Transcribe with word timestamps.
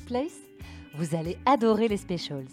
Place 0.00 0.40
Vous 0.96 1.14
allez 1.14 1.38
adorer 1.46 1.88
les 1.88 1.96
specials. 1.96 2.48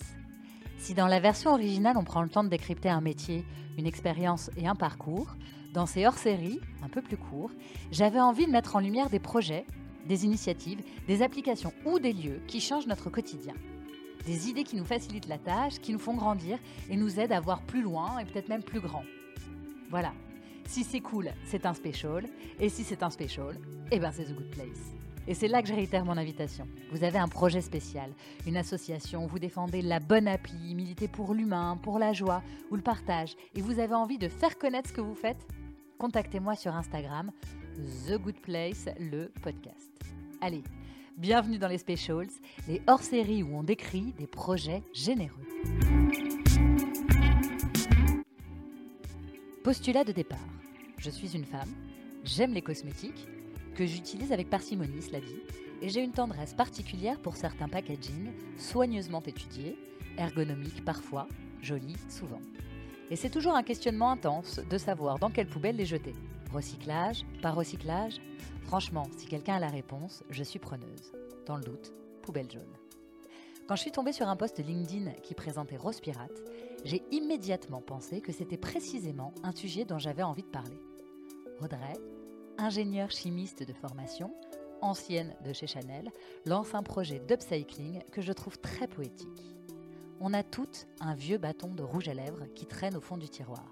Si 0.77 0.93
dans 0.93 1.07
la 1.07 1.19
version 1.19 1.51
originale 1.51 1.97
on 1.97 2.03
prend 2.03 2.21
le 2.21 2.29
temps 2.29 2.43
de 2.43 2.49
décrypter 2.49 2.89
un 2.89 3.01
métier, 3.01 3.45
une 3.77 3.87
expérience 3.87 4.49
et 4.57 4.67
un 4.67 4.75
parcours, 4.75 5.35
dans 5.73 5.85
ces 5.85 6.05
hors-séries, 6.05 6.59
un 6.83 6.89
peu 6.89 7.01
plus 7.01 7.17
courts, 7.17 7.51
j'avais 7.91 8.19
envie 8.19 8.45
de 8.45 8.51
mettre 8.51 8.75
en 8.75 8.79
lumière 8.79 9.09
des 9.09 9.19
projets, 9.19 9.65
des 10.07 10.25
initiatives, 10.25 10.81
des 11.07 11.21
applications 11.21 11.73
ou 11.85 11.99
des 11.99 12.13
lieux 12.13 12.41
qui 12.47 12.59
changent 12.59 12.87
notre 12.87 13.09
quotidien. 13.09 13.53
Des 14.25 14.49
idées 14.49 14.63
qui 14.63 14.75
nous 14.75 14.85
facilitent 14.85 15.27
la 15.27 15.37
tâche, 15.37 15.79
qui 15.79 15.93
nous 15.93 15.99
font 15.99 16.15
grandir 16.15 16.59
et 16.89 16.97
nous 16.97 17.19
aident 17.19 17.31
à 17.31 17.39
voir 17.39 17.61
plus 17.63 17.81
loin 17.81 18.19
et 18.19 18.25
peut-être 18.25 18.49
même 18.49 18.63
plus 18.63 18.81
grand. 18.81 19.03
Voilà. 19.89 20.13
Si 20.67 20.83
c'est 20.83 21.01
cool, 21.01 21.31
c'est 21.45 21.65
un 21.65 21.73
special. 21.73 22.25
Et 22.59 22.69
si 22.69 22.83
c'est 22.83 23.03
un 23.03 23.09
special, 23.09 23.57
eh 23.91 23.99
ben 23.99 24.11
c'est 24.11 24.25
The 24.25 24.35
Good 24.35 24.51
Place. 24.51 25.00
Et 25.31 25.33
c'est 25.33 25.47
là 25.47 25.61
que 25.61 25.69
je 25.69 25.73
réitère 25.73 26.03
mon 26.03 26.17
invitation. 26.17 26.67
Vous 26.91 27.05
avez 27.05 27.17
un 27.17 27.29
projet 27.29 27.61
spécial, 27.61 28.11
une 28.45 28.57
association, 28.57 29.27
vous 29.27 29.39
défendez 29.39 29.81
la 29.81 30.01
bonne 30.01 30.27
appli, 30.27 30.75
militez 30.75 31.07
pour 31.07 31.33
l'humain, 31.33 31.79
pour 31.81 31.99
la 31.99 32.11
joie 32.11 32.43
ou 32.69 32.75
le 32.75 32.81
partage, 32.81 33.37
et 33.55 33.61
vous 33.61 33.79
avez 33.79 33.93
envie 33.93 34.17
de 34.17 34.27
faire 34.27 34.57
connaître 34.57 34.89
ce 34.89 34.93
que 34.93 34.99
vous 34.99 35.15
faites 35.15 35.47
Contactez-moi 35.99 36.57
sur 36.57 36.75
Instagram, 36.75 37.31
The 38.05 38.17
Good 38.17 38.41
Place, 38.41 38.89
le 38.99 39.31
podcast. 39.41 39.93
Allez, 40.41 40.63
bienvenue 41.15 41.59
dans 41.59 41.69
les 41.69 41.77
Specials, 41.77 42.27
les 42.67 42.81
hors-séries 42.87 43.41
où 43.41 43.55
on 43.55 43.63
décrit 43.63 44.11
des 44.17 44.27
projets 44.27 44.83
généreux. 44.91 45.47
Postulat 49.63 50.03
de 50.03 50.11
départ. 50.11 50.39
Je 50.97 51.09
suis 51.09 51.37
une 51.37 51.45
femme, 51.45 51.71
j'aime 52.25 52.53
les 52.53 52.61
cosmétiques, 52.61 53.29
que 53.75 53.85
j'utilise 53.85 54.31
avec 54.31 54.49
parcimonie, 54.49 55.01
cela 55.01 55.19
dit, 55.19 55.41
et 55.81 55.89
j'ai 55.89 56.01
une 56.01 56.11
tendresse 56.11 56.53
particulière 56.53 57.19
pour 57.19 57.35
certains 57.35 57.67
packaging 57.67 58.31
soigneusement 58.57 59.21
étudiés, 59.25 59.77
ergonomiques 60.17 60.85
parfois, 60.85 61.27
jolis 61.61 61.97
souvent. 62.09 62.41
Et 63.09 63.15
c'est 63.15 63.29
toujours 63.29 63.55
un 63.55 63.63
questionnement 63.63 64.11
intense 64.11 64.59
de 64.59 64.77
savoir 64.77 65.19
dans 65.19 65.29
quelle 65.29 65.47
poubelle 65.47 65.75
les 65.75 65.85
jeter. 65.85 66.13
Recyclage, 66.53 67.25
pas 67.41 67.51
recyclage? 67.51 68.21
Franchement, 68.63 69.07
si 69.17 69.25
quelqu'un 69.25 69.55
a 69.55 69.59
la 69.59 69.67
réponse, 69.67 70.23
je 70.29 70.43
suis 70.43 70.59
preneuse. 70.59 71.11
Dans 71.45 71.57
le 71.57 71.63
doute, 71.63 71.93
poubelle 72.21 72.49
jaune. 72.49 72.61
Quand 73.67 73.75
je 73.75 73.81
suis 73.81 73.91
tombée 73.91 74.13
sur 74.13 74.27
un 74.27 74.35
post 74.35 74.59
LinkedIn 74.59 75.11
qui 75.23 75.33
présentait 75.33 75.77
Rose 75.77 75.99
Pirate, 75.99 76.41
j'ai 76.83 77.03
immédiatement 77.11 77.81
pensé 77.81 78.21
que 78.21 78.31
c'était 78.31 78.57
précisément 78.57 79.33
un 79.43 79.51
sujet 79.51 79.85
dont 79.85 79.99
j'avais 79.99 80.23
envie 80.23 80.43
de 80.43 80.47
parler. 80.47 80.79
Audrey, 81.61 81.93
ingénieure 82.61 83.11
chimiste 83.11 83.63
de 83.63 83.73
formation, 83.73 84.33
ancienne 84.81 85.35
de 85.43 85.53
chez 85.53 85.67
Chanel, 85.67 86.11
lance 86.45 86.73
un 86.73 86.83
projet 86.83 87.19
d'upcycling 87.19 88.01
que 88.11 88.21
je 88.21 88.31
trouve 88.31 88.59
très 88.59 88.87
poétique. 88.87 89.27
On 90.19 90.33
a 90.33 90.43
toutes 90.43 90.87
un 90.99 91.15
vieux 91.15 91.37
bâton 91.37 91.73
de 91.73 91.83
rouge 91.83 92.07
à 92.07 92.13
lèvres 92.13 92.45
qui 92.53 92.67
traîne 92.67 92.95
au 92.95 93.01
fond 93.01 93.17
du 93.17 93.29
tiroir. 93.29 93.65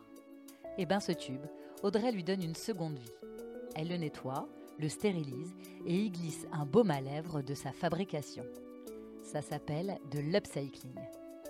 Et 0.78 0.84
eh 0.84 0.86
bien 0.86 1.00
ce 1.00 1.12
tube, 1.12 1.46
Audrey 1.84 2.12
lui 2.12 2.24
donne 2.24 2.42
une 2.42 2.56
seconde 2.56 2.98
vie. 2.98 3.12
Elle 3.76 3.90
le 3.90 3.98
nettoie, 3.98 4.48
le 4.80 4.90
stérilise 4.90 5.54
et 5.86 5.96
y 5.96 6.10
glisse 6.10 6.48
un 6.52 6.66
baume 6.66 6.92
à 6.92 7.02
lèvres 7.02 7.42
de 7.42 7.54
sa 7.54 7.72
fabrication. 7.72 8.46
Ça 9.22 9.42
s'appelle 9.42 10.00
de 10.10 10.20
l'upcycling. 10.20 11.00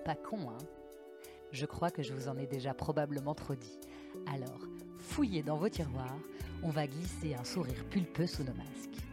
Pas 0.03 0.15
con, 0.15 0.49
hein? 0.49 0.57
Je 1.51 1.65
crois 1.65 1.89
que 1.89 2.03
je 2.03 2.13
vous 2.13 2.27
en 2.27 2.37
ai 2.37 2.45
déjà 2.45 2.73
probablement 2.73 3.33
trop 3.33 3.55
dit. 3.55 3.79
Alors, 4.27 4.59
fouillez 4.97 5.43
dans 5.43 5.57
vos 5.57 5.69
tiroirs, 5.69 6.17
on 6.63 6.69
va 6.69 6.87
glisser 6.87 7.35
un 7.35 7.43
sourire 7.43 7.83
pulpeux 7.89 8.27
sous 8.27 8.43
nos 8.43 8.53
masques. 8.53 9.03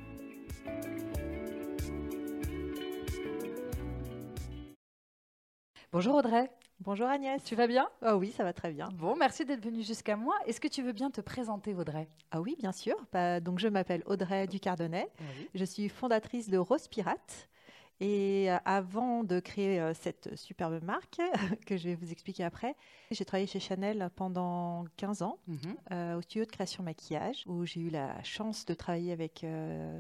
Bonjour 5.92 6.16
Audrey. 6.16 6.50
Bonjour 6.80 7.06
Agnès. 7.06 7.42
Tu 7.42 7.54
vas 7.54 7.66
bien? 7.66 7.88
Ah 8.02 8.18
oui, 8.18 8.32
ça 8.32 8.44
va 8.44 8.52
très 8.52 8.70
bien. 8.70 8.90
Bon, 8.94 9.16
merci 9.16 9.46
d'être 9.46 9.64
venue 9.64 9.82
jusqu'à 9.82 10.14
moi. 10.14 10.34
Est-ce 10.46 10.60
que 10.60 10.68
tu 10.68 10.82
veux 10.82 10.92
bien 10.92 11.10
te 11.10 11.22
présenter 11.22 11.74
Audrey? 11.74 12.06
Ah 12.30 12.42
oui, 12.42 12.54
bien 12.58 12.72
sûr. 12.72 12.96
Bah, 13.12 13.40
donc 13.40 13.58
je 13.58 13.68
m'appelle 13.68 14.02
Audrey 14.04 14.46
Ducardonnet. 14.46 15.08
Je 15.54 15.64
suis 15.64 15.88
fondatrice 15.88 16.50
de 16.50 16.58
Rose 16.58 16.86
Pirate. 16.88 17.48
Et 18.00 18.50
euh, 18.50 18.58
avant 18.64 19.24
de 19.24 19.40
créer 19.40 19.80
euh, 19.80 19.94
cette 19.94 20.36
superbe 20.36 20.82
marque, 20.82 21.20
que 21.66 21.76
je 21.76 21.88
vais 21.88 21.94
vous 21.94 22.12
expliquer 22.12 22.44
après, 22.44 22.76
j'ai 23.10 23.24
travaillé 23.24 23.46
chez 23.46 23.60
Chanel 23.60 24.10
pendant 24.16 24.84
15 24.96 25.22
ans 25.22 25.38
mhm. 25.46 25.58
euh, 25.92 26.18
au 26.18 26.22
studio 26.22 26.44
de 26.44 26.50
création 26.50 26.82
maquillage, 26.82 27.42
où 27.46 27.64
j'ai 27.64 27.80
eu 27.80 27.90
la 27.90 28.22
chance 28.22 28.66
de 28.66 28.74
travailler 28.74 29.12
avec 29.12 29.44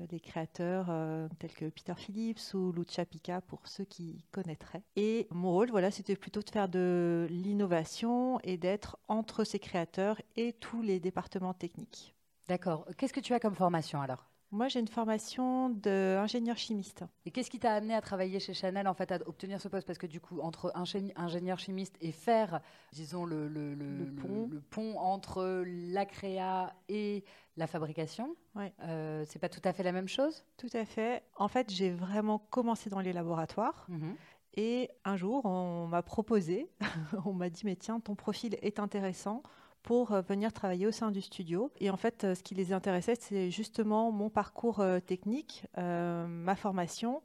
des 0.08 0.20
créateurs 0.20 0.90
tels 1.38 1.52
que 1.52 1.66
Peter 1.66 1.94
Phillips 1.96 2.54
ou 2.54 2.72
Lucia 2.72 3.04
Pica, 3.04 3.40
pour 3.40 3.66
ceux 3.66 3.84
qui 3.84 4.24
connaîtraient. 4.32 4.82
Et 4.96 5.26
mon 5.30 5.52
rôle, 5.52 5.70
voilà, 5.70 5.90
c'était 5.90 6.16
plutôt 6.16 6.42
de 6.42 6.50
faire 6.50 6.68
de 6.68 7.26
l'innovation 7.30 8.40
et 8.42 8.56
d'être 8.56 8.98
entre 9.08 9.44
ces 9.44 9.58
créateurs 9.58 10.20
et 10.36 10.52
tous 10.52 10.82
les 10.82 11.00
départements 11.00 11.54
techniques. 11.54 12.14
D'accord. 12.48 12.86
Qu'est-ce 12.96 13.12
que 13.12 13.20
tu 13.20 13.34
as 13.34 13.40
comme 13.40 13.54
formation 13.54 14.00
alors? 14.00 14.28
Moi, 14.52 14.68
j'ai 14.68 14.80
une 14.80 14.88
formation 14.88 15.70
d'ingénieur 15.70 16.56
chimiste. 16.56 17.04
Et 17.24 17.30
qu'est-ce 17.30 17.50
qui 17.50 17.58
t'a 17.58 17.74
amené 17.74 17.94
à 17.94 18.00
travailler 18.00 18.38
chez 18.38 18.54
Chanel, 18.54 18.86
en 18.86 18.94
fait, 18.94 19.10
à 19.10 19.18
obtenir 19.26 19.60
ce 19.60 19.68
poste? 19.68 19.86
Parce 19.86 19.98
que 19.98 20.06
du 20.06 20.20
coup, 20.20 20.40
entre 20.40 20.72
ingénieur 20.74 21.58
chimiste 21.58 21.96
et 22.00 22.12
faire, 22.12 22.60
disons, 22.92 23.24
le, 23.24 23.48
le, 23.48 23.74
pont. 24.14 24.48
le 24.50 24.60
pont. 24.60 24.98
entre 24.98 25.64
la 25.66 26.06
créa 26.06 26.74
et 26.88 27.24
la 27.56 27.66
fabrication, 27.66 28.36
ouais. 28.54 28.72
euh, 28.84 29.24
c'est 29.26 29.38
pas 29.38 29.48
tout 29.48 29.62
à 29.64 29.72
fait 29.72 29.82
la 29.82 29.92
même 29.92 30.08
chose? 30.08 30.44
Tout 30.56 30.70
à 30.74 30.84
fait. 30.84 31.22
En 31.36 31.48
fait, 31.48 31.70
j'ai 31.70 31.90
vraiment 31.90 32.38
commencé 32.38 32.88
dans 32.88 33.00
les 33.00 33.12
laboratoires. 33.12 33.86
Mhm. 33.88 34.14
Et 34.54 34.90
un 35.04 35.16
jour, 35.16 35.44
on 35.44 35.86
m'a 35.86 36.02
proposé, 36.02 36.70
on 37.26 37.32
m'a 37.34 37.50
dit, 37.50 37.62
mais 37.64 37.76
tiens, 37.76 38.00
ton 38.00 38.14
profil 38.14 38.56
est 38.62 38.78
intéressant 38.78 39.42
pour 39.86 40.12
euh, 40.12 40.20
venir 40.20 40.52
travailler 40.52 40.86
au 40.86 40.90
sein 40.90 41.10
du 41.10 41.22
studio. 41.22 41.70
Et 41.80 41.88
en 41.88 41.96
fait, 41.96 42.24
euh, 42.24 42.34
ce 42.34 42.42
qui 42.42 42.54
les 42.54 42.74
intéressait, 42.74 43.14
c'est 43.18 43.50
justement 43.50 44.12
mon 44.12 44.28
parcours 44.28 44.80
euh, 44.80 45.00
technique, 45.00 45.64
ma 45.76 46.56
formation 46.56 47.22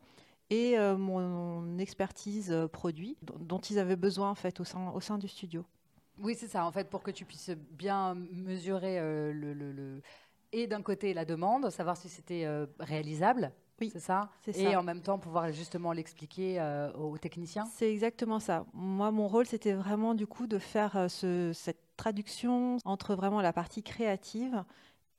et 0.49 0.77
mon 0.97 1.77
expertise 1.79 2.53
produit 2.73 3.17
dont 3.21 3.59
ils 3.59 3.79
avaient 3.79 3.95
besoin 3.95 4.29
en 4.29 4.35
fait 4.35 4.59
au 4.59 4.65
sein, 4.65 4.91
au 4.91 4.99
sein 4.99 5.17
du 5.17 5.29
studio. 5.29 5.65
Oui, 6.19 6.35
c'est 6.35 6.49
ça. 6.49 6.65
En 6.65 6.71
fait, 6.73 6.89
pour 6.89 7.03
que 7.03 7.11
tu 7.11 7.23
puisses 7.23 7.51
bien 7.71 8.15
mesurer 8.15 8.99
le, 9.31 9.53
le, 9.53 10.01
et 10.51 10.67
d'un 10.67 10.81
côté 10.81 11.13
la 11.13 11.23
demande, 11.23 11.69
savoir 11.69 11.95
si 11.95 12.09
c'était 12.09 12.45
réalisable, 12.79 13.53
oui, 13.79 13.89
c'est 13.91 13.99
ça? 13.99 14.29
Et 14.53 14.75
en 14.75 14.83
même 14.83 15.01
temps, 15.01 15.17
pouvoir 15.17 15.51
justement 15.53 15.93
l'expliquer 15.93 16.61
aux 16.95 17.17
techniciens? 17.17 17.65
C'est 17.73 17.89
exactement 17.89 18.39
ça. 18.39 18.65
Moi, 18.73 19.09
mon 19.11 19.29
rôle, 19.29 19.45
c'était 19.45 19.73
vraiment 19.73 20.13
du 20.13 20.27
coup 20.27 20.47
de 20.47 20.59
faire 20.59 21.09
ce, 21.09 21.51
cette 21.53 21.79
traduction 22.01 22.77
entre 22.83 23.13
vraiment 23.13 23.41
la 23.41 23.53
partie 23.53 23.83
créative 23.83 24.63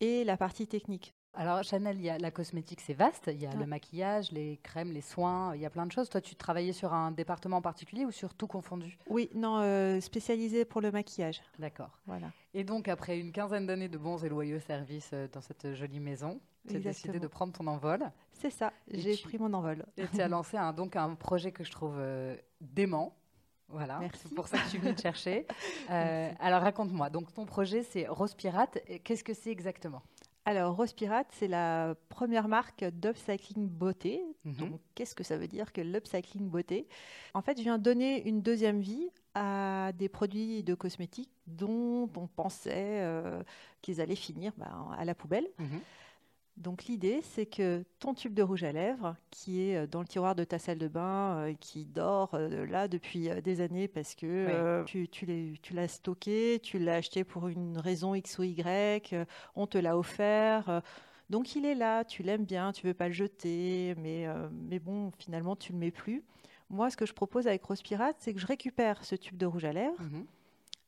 et 0.01 0.25
la 0.25 0.37
partie 0.37 0.67
technique. 0.67 1.15
Alors 1.35 1.63
Chanel, 1.63 1.97
il 1.97 2.03
y 2.03 2.11
a 2.11 2.19
la 2.19 2.33
cosmétique, 2.33 2.81
c'est 2.81 2.93
vaste. 2.93 3.31
Il 3.33 3.41
y 3.41 3.47
a 3.47 3.55
le 3.55 3.67
maquillage, 3.67 4.33
les 4.33 4.59
crèmes, 4.65 4.91
les 4.91 5.01
soins. 5.01 5.55
Il 5.55 5.63
y 5.63 5.65
a 5.65 5.71
plein 5.71 5.87
de 5.87 5.93
choses. 5.93 6.11
Toi, 6.11 6.21
tu 6.21 6.35
travaillais 6.35 6.73
sur 6.73 6.93
un 6.93 7.13
département 7.13 7.63
particulier 7.63 8.05
ou 8.05 8.11
sur 8.11 8.35
tout 8.35 8.49
confondu? 8.49 8.99
Oui, 9.09 9.31
non, 9.35 9.61
euh, 9.61 10.01
spécialisé 10.01 10.65
pour 10.65 10.81
le 10.81 10.91
maquillage. 10.91 11.41
D'accord. 11.59 11.97
Voilà. 12.07 12.33
Et 12.53 12.65
donc, 12.65 12.89
après 12.89 13.19
une 13.19 13.31
quinzaine 13.31 13.65
d'années 13.65 13.89
de 13.89 13.97
bons 13.97 14.23
et 14.25 14.29
loyaux 14.29 14.61
services 14.61 15.11
euh, 15.15 15.29
dans 15.33 15.41
cette 15.41 15.75
jolie 15.75 16.01
maison, 16.01 16.41
tu 16.69 16.77
as 16.77 16.81
décidé 16.81 17.21
de 17.21 17.29
prendre 17.29 17.53
ton 17.53 17.67
envol. 17.69 18.11
C'est 18.33 18.51
ça. 18.51 18.73
J'ai 18.93 19.17
pris 19.17 19.39
mon 19.39 19.55
envol. 19.55 19.87
Et 19.97 20.07
tu 20.09 20.21
as 20.21 20.29
lancé 20.29 20.57
un, 20.57 20.73
donc 20.73 20.97
un 20.97 21.15
projet 21.15 21.53
que 21.53 21.63
je 21.65 21.71
trouve 21.71 21.95
euh, 21.97 22.37
dément 22.61 23.17
voilà, 23.73 24.01
c'est 24.15 24.35
pour 24.35 24.49
ça 24.49 24.59
que 24.59 24.65
je 24.65 24.69
suis 24.69 24.79
venue 24.79 24.95
te 24.95 25.03
chercher. 25.03 25.47
Euh, 25.91 26.31
alors 26.41 26.63
raconte-moi, 26.63 27.11
donc 27.11 27.35
ton 27.35 27.45
projet 27.45 27.83
c'est 27.83 28.07
Rose 28.07 28.35
Pirate, 28.35 28.79
qu'est-ce 29.05 29.25
que 29.25 29.35
c'est 29.35 29.51
exactement? 29.51 30.03
Alors, 30.45 30.75
Rose 30.75 30.93
Pirate, 30.93 31.29
c'est 31.31 31.47
la 31.47 31.95
première 32.09 32.49
marque 32.49 32.85
d'upcycling 32.85 33.69
beauté. 33.69 34.23
Mhm. 34.45 34.55
Donc, 34.55 34.81
qu'est-ce 34.95 35.15
que 35.15 35.23
ça 35.23 35.37
veut 35.37 35.47
dire 35.47 35.73
que 35.73 35.81
l'upcycling 35.81 36.49
beauté? 36.49 36.89
En 37.35 37.43
fait, 37.43 37.57
je 37.59 37.63
viens 37.63 37.79
donner 37.79 38.27
une 38.27 38.43
deuxième 38.43 38.81
vie 38.81 39.09
à 39.35 39.93
des 39.95 40.09
produits 40.09 40.65
de 40.65 40.75
cosmétiques 40.75 41.31
dont 41.47 42.11
on 42.17 42.27
pensait 42.27 43.03
euh, 43.03 43.43
qu'ils 43.83 44.01
allaient 44.01 44.17
finir 44.17 44.53
ben, 44.57 44.89
à 44.99 45.05
la 45.05 45.15
poubelle. 45.15 45.47
Mhm. 45.59 45.81
Donc 46.59 46.85
l'idée, 46.85 47.21
c'est 47.23 47.47
que 47.47 47.83
ton 47.99 48.13
tube 48.13 48.35
de 48.35 48.43
rouge 48.43 48.63
à 48.63 48.73
lèvres, 48.73 49.17
qui 49.31 49.63
est 49.63 49.77
euh, 49.77 49.87
dans 49.87 50.01
le 50.01 50.07
tiroir 50.07 50.35
de 50.35 50.45
ta 50.45 50.59
salle 50.59 50.79
de 50.79 50.89
bain, 50.89 51.37
euh, 51.39 51.55
qui 51.59 51.87
dort 51.87 52.35
euh, 52.35 52.67
là 52.67 52.89
depuis 52.89 53.31
des 53.43 53.61
années 53.63 53.89
parce 53.89 54.15
que 54.15 54.85
tu, 54.85 55.09
tu 55.09 55.75
l'as 55.75 55.89
stocké, 55.89 56.61
tu 56.63 56.79
l'as 56.79 56.97
acheté 56.97 57.25
pour 57.25 57.49
une 57.49 57.79
raison 57.79 58.15
X 58.15 58.39
ou 58.39 58.43
Y, 58.43 59.15
on 59.57 59.67
te 59.67 59.79
l'a 59.79 59.97
offert. 59.97 60.83
donc 61.31 61.57
il 61.57 61.65
est 61.65 61.75
là, 61.75 62.05
tu 62.05 62.23
l'aimes 62.23 62.45
bien, 62.45 62.73
tu 62.73 62.87
veux 62.87 62.95
pas 62.95 63.09
le 63.09 63.15
jeter, 63.15 63.95
mais, 63.99 64.27
mais 64.53 64.79
bon, 64.79 65.11
finalement, 65.19 65.57
tu 65.57 65.73
le 65.73 65.79
mets 65.79 65.91
plus. 65.91 66.23
Moi, 66.69 66.91
ce 66.91 66.97
que 66.97 67.07
je 67.07 67.13
propose 67.13 67.47
avec 67.47 67.63
Rose 67.65 67.83
Pirate, 67.83 68.17
c'est 68.19 68.33
que 68.33 68.41
je 68.41 68.47
récupère 68.47 69.05
ce 69.05 69.15
tube 69.15 69.37
de 69.37 69.47
rouge 69.47 69.65
à 69.65 69.73
lèvres, 69.73 70.01
mhm. 70.01 70.27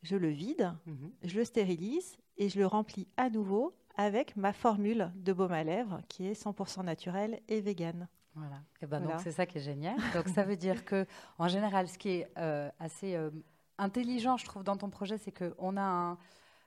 je 0.03 0.17
le 0.17 0.29
vide, 0.29 0.73
mhm. 0.87 1.11
je 1.23 1.37
le 1.39 1.45
stérilise 1.45 2.17
et 2.37 2.49
je 2.49 2.59
le 2.59 2.67
remplis 2.67 3.07
à 3.17 3.31
nouveau 3.31 3.75
avec 3.97 4.37
ma 4.37 4.53
formule 4.53 5.11
de 5.17 5.33
baume 5.33 5.53
à 5.53 5.65
lèvres 5.65 6.01
qui 6.09 6.27
est 6.27 6.41
100% 6.41 6.85
naturelle 6.85 7.41
et 7.49 7.61
végane. 7.61 8.09
Voilà. 8.35 8.61
Et 8.83 8.87
ben 8.87 9.01
donc 9.01 9.21
c'est 9.21 9.33
ça 9.33 9.47
qui 9.47 9.59
est 9.59 9.63
génial. 9.63 9.97
Donc 10.15 10.29
ça 10.29 10.43
veut 10.43 10.57
dire 10.57 10.85
que 10.85 11.07
en 11.39 11.49
général, 11.49 11.89
ce 11.89 11.99
qui 11.99 12.09
est 12.11 12.29
euh, 12.37 12.69
assez 12.81 13.15
euh, 13.15 13.31
intelligent, 13.79 14.37
je 14.37 14.45
trouve, 14.45 14.65
dans 14.65 14.77
ton 14.77 14.91
projet, 14.91 15.19
c'est 15.19 15.33
qu'on 15.33 15.77
a 15.77 15.83
un, 15.83 16.19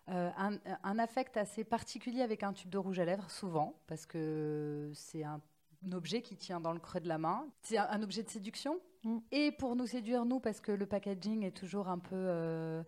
euh, 0.09 0.29
un, 0.38 0.57
un, 0.83 1.00
affect 1.00 1.35
assez 1.35 1.65
particulier 1.65 2.21
avec 2.21 2.44
un 2.44 2.53
tube 2.53 2.69
de 2.69 2.77
rouge 2.77 3.00
à 3.00 3.06
lèvres, 3.06 3.30
souvent, 3.30 3.75
parce 3.88 4.06
que 4.06 4.91
c'est 4.94 5.23
un, 5.23 5.41
objet 5.94 6.21
qui 6.21 6.35
tient 6.35 6.59
dans 6.59 6.73
le 6.73 6.80
creux 6.80 7.00
de 7.00 7.07
la 7.07 7.18
main. 7.18 7.45
C'est 7.62 7.77
un, 7.77 8.01
objet 8.01 8.23
de 8.23 8.30
séduction. 8.30 8.80
Mm. 9.03 9.18
Et 9.31 9.51
pour 9.51 9.75
nous 9.75 9.88
séduire, 9.88 10.25
nous, 10.25 10.39
parce 10.39 10.59
que 10.59 10.71
le 10.71 10.85
packaging 10.85 11.44
est 11.44 11.56
toujours 11.56 11.88
un 11.88 12.00
peu 12.00 12.83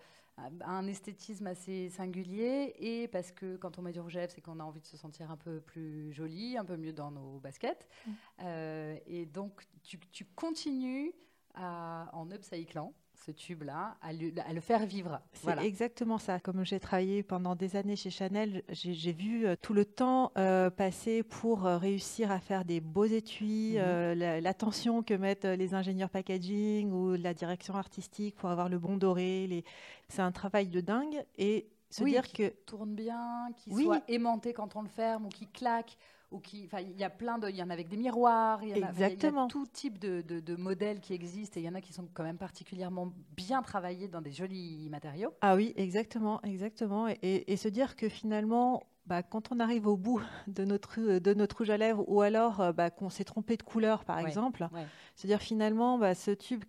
un 0.65 0.87
esthétisme 0.87 1.47
assez 1.47 1.89
singulier 1.89 2.73
et 2.79 3.07
parce 3.07 3.31
que 3.31 3.57
quand 3.57 3.77
on 3.79 3.81
met 3.81 3.91
du 3.91 3.99
rouge 3.99 4.17
à 4.17 4.21
lèvres, 4.21 4.33
c'est 4.33 4.41
qu'on 4.41 4.59
a 4.59 4.63
envie 4.63 4.81
de 4.81 4.85
se 4.85 4.97
sentir 4.97 5.31
un 5.31 5.37
peu 5.37 5.59
plus 5.59 6.11
joli, 6.13 6.57
un 6.57 6.65
peu 6.65 6.77
mieux 6.77 6.93
dans 6.93 7.11
nos 7.11 7.39
baskets. 7.39 7.87
Mm. 8.05 8.11
Euh, 8.41 8.97
et 9.05 9.25
donc, 9.25 9.63
tu, 9.83 9.99
tu 10.11 10.25
continues 10.25 11.13
à, 11.55 12.09
en 12.13 12.29
upcyclant 12.31 12.93
ce 13.25 13.31
tube-là, 13.31 13.97
à, 14.01 14.13
le 14.13 14.61
faire 14.61 14.85
vivre. 14.85 15.19
C'est 15.33 15.57
exactement 15.59 16.17
ça. 16.17 16.39
Comme 16.39 16.63
j'ai 16.63 16.79
travaillé 16.79 17.23
pendant 17.23 17.55
des 17.55 17.75
années 17.75 17.95
chez 17.95 18.09
Chanel, 18.09 18.63
j'ai 18.69 19.13
vu 19.13 19.45
euh, 19.45 19.55
tout 19.61 19.73
le 19.73 19.85
temps 19.85 20.31
euh, 20.37 20.69
passer 20.69 21.23
pour 21.23 21.65
euh, 21.65 21.77
réussir 21.77 22.31
à 22.31 22.39
faire 22.39 22.65
des 22.65 22.79
beaux 22.79 23.05
étuis, 23.05 23.77
mhm. 23.77 24.13
l'attention 24.41 25.03
que 25.03 25.13
mettent 25.13 25.45
les 25.45 25.73
ingénieurs 25.73 26.09
packaging 26.09 26.91
ou 26.91 27.15
la 27.15 27.33
direction 27.33 27.75
artistique 27.75 28.35
pour 28.35 28.49
avoir 28.49 28.69
le 28.69 28.79
bon 28.79 28.97
doré. 28.97 29.47
Les... 29.47 29.63
C'est 30.07 30.21
un 30.21 30.31
travail 30.31 30.67
de 30.67 30.81
dingue. 30.81 31.23
Et 31.37 31.67
se 31.89 32.03
dire 32.03 32.23
qui 32.23 32.33
que 32.33 32.49
tourne 32.65 32.93
bien, 32.93 33.49
qui 33.57 33.71
soit 33.71 34.03
aimanté 34.07 34.53
quand 34.53 34.75
on 34.75 34.81
le 34.83 34.87
ferme 34.87 35.25
ou 35.25 35.29
qui 35.29 35.47
claque 35.47 35.97
ou 36.31 36.39
qui, 36.39 36.65
enfin, 36.65 36.79
il 36.79 36.97
y 36.97 37.03
a 37.03 37.09
plein 37.09 37.37
de, 37.39 37.49
il 37.49 37.55
y 37.55 37.63
en 37.63 37.69
a 37.69 37.73
avec 37.73 37.87
des 37.87 37.97
miroirs, 37.97 38.63
il 38.63 38.69
y, 38.69 38.73
a, 38.73 38.91
il 38.91 38.99
y 38.99 39.03
a 39.03 39.47
tout 39.47 39.65
type 39.65 39.97
de, 39.97 40.21
de, 40.21 40.55
modèles 40.55 40.99
qui 40.99 41.13
existent 41.13 41.59
et 41.59 41.63
il 41.63 41.65
y 41.65 41.69
en 41.69 41.75
a 41.75 41.81
qui 41.81 41.93
sont 41.93 42.07
quand 42.13 42.23
même 42.23 42.37
particulièrement 42.37 43.11
bien 43.35 43.61
travaillés 43.61 44.07
dans 44.07 44.21
des 44.21 44.31
jolis 44.31 44.87
matériaux. 44.89 45.33
Ah 45.41 45.55
oui, 45.55 45.73
exactement, 45.75 46.41
exactement, 46.43 47.07
et, 47.07 47.51
et, 47.51 47.57
se 47.57 47.67
dire 47.67 47.95
que 47.95 48.09
finalement, 48.09 48.83
bah, 49.07 49.23
quand 49.23 49.51
on 49.51 49.59
arrive 49.59 49.87
au 49.87 49.97
bout 49.97 50.21
de 50.47 50.63
notre, 50.65 51.19
de 51.19 51.33
notre 51.33 51.57
rouge 51.57 51.71
à 51.71 51.77
lèvres 51.77 52.03
ou 52.07 52.21
alors 52.21 52.61
euh, 52.61 52.71
bah, 52.73 52.91
qu'on 52.91 53.09
s'est 53.09 53.23
trompé 53.23 53.57
de 53.57 53.63
couleur, 53.63 54.05
par 54.05 54.19
exemple, 54.19 54.67
se 55.15 55.25
dire 55.25 55.41
finalement, 55.41 55.97
bah, 55.97 56.13
ce 56.13 56.31
tube 56.31 56.63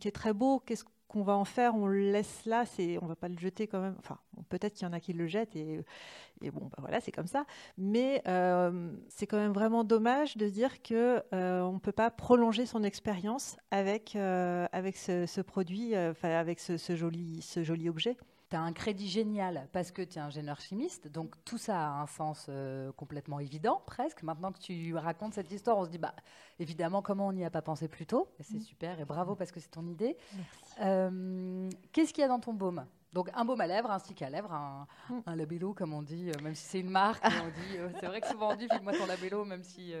qui 0.00 0.08
est 0.08 0.12
très 0.12 0.32
beau, 0.32 0.60
qu'est-ce 0.60 0.84
qu'on 1.08 1.22
va 1.22 1.34
en 1.36 1.44
faire, 1.44 1.74
on 1.74 1.86
le 1.86 2.12
laisse 2.12 2.44
là, 2.44 2.66
c'est, 2.66 2.98
on 3.02 3.06
va 3.06 3.16
pas 3.16 3.28
le 3.28 3.38
jeter 3.38 3.66
quand 3.66 3.80
même. 3.80 3.96
Enfin, 3.98 4.18
peut-être 4.50 4.74
qu'il 4.74 4.86
y 4.86 4.90
en 4.90 4.92
a 4.92 5.00
qui 5.00 5.14
le 5.14 5.26
jettent 5.26 5.56
et, 5.56 5.82
bon, 6.50 6.66
bah 6.66 6.78
voilà, 6.78 7.00
c'est 7.00 7.12
comme 7.12 7.26
ça. 7.26 7.44
Mais 7.78 8.22
euh, 8.28 8.92
c'est 9.08 9.26
quand 9.26 9.38
même 9.38 9.52
vraiment 9.52 9.84
dommage 9.84 10.36
de 10.36 10.48
dire 10.48 10.82
que 10.82 11.22
euh, 11.34 11.62
on 11.62 11.78
peut 11.78 11.92
pas 11.92 12.10
prolonger 12.10 12.66
son 12.66 12.84
expérience 12.84 13.56
avec 13.70 14.14
euh, 14.16 14.66
avec 14.72 14.96
ce, 14.96 15.40
produit, 15.40 15.96
enfin 15.96 16.30
avec 16.30 16.60
ce, 16.60 16.76
joli 16.94 17.40
ce 17.42 17.64
joli 17.64 17.88
objet 17.88 18.16
tu 18.50 18.56
as 18.56 18.60
un 18.60 18.72
crédit 18.72 19.08
génial 19.08 19.68
parce 19.72 19.90
que 19.90 20.02
tu 20.02 20.18
es 20.18 20.20
ingénieur 20.20 20.60
chimiste, 20.60 21.08
donc 21.08 21.34
tout 21.44 21.58
ça 21.58 21.88
a 21.88 22.02
un 22.02 22.06
sens 22.06 22.46
euh, 22.48 22.92
complètement 22.92 23.40
évident, 23.40 23.82
presque. 23.86 24.22
Maintenant 24.22 24.52
que 24.52 24.58
tu 24.58 24.94
racontes 24.96 25.34
cette 25.34 25.50
histoire, 25.52 25.78
on 25.78 25.84
se 25.84 25.90
dit, 25.90 25.98
bah, 25.98 26.14
évidemment, 26.58 27.02
comment 27.02 27.28
on 27.28 27.32
n'y 27.32 27.44
a 27.44 27.50
pas 27.50 27.62
pensé 27.62 27.88
plus 27.88 28.06
tôt? 28.06 28.28
C'est 28.40 28.58
mm. 28.58 28.62
super 28.62 29.00
et 29.00 29.04
bravo 29.04 29.34
parce 29.34 29.52
que 29.52 29.60
c'est 29.60 29.70
ton 29.70 29.86
idée. 29.86 30.16
Euh, 30.80 31.68
qu'est-ce 31.92 32.12
qu'il 32.12 32.22
y 32.22 32.24
a 32.24 32.28
dans 32.28 32.40
ton 32.40 32.54
baume? 32.54 32.86
Donc 33.12 33.30
un 33.34 33.44
baume 33.44 33.60
à 33.60 33.66
lèvres, 33.66 33.90
un 33.90 33.98
stick 33.98 34.22
à 34.22 34.30
lèvres, 34.30 34.52
un, 34.52 34.86
mm. 35.10 35.34
labello 35.34 35.74
comme 35.74 35.92
on 35.92 36.02
dit, 36.02 36.30
euh, 36.30 36.42
même 36.42 36.54
si 36.54 36.64
c'est 36.64 36.80
une 36.80 36.90
marque, 36.90 37.24
on 37.24 37.48
dit. 37.48 37.92
c'est 38.00 38.06
vrai 38.06 38.20
que 38.20 38.28
souvent 38.28 38.52
on 38.52 38.56
dit 38.56 38.68
file-moi 38.70 38.92
ton 38.92 39.06
labello, 39.06 39.44
même 39.44 39.62
si 39.62 39.92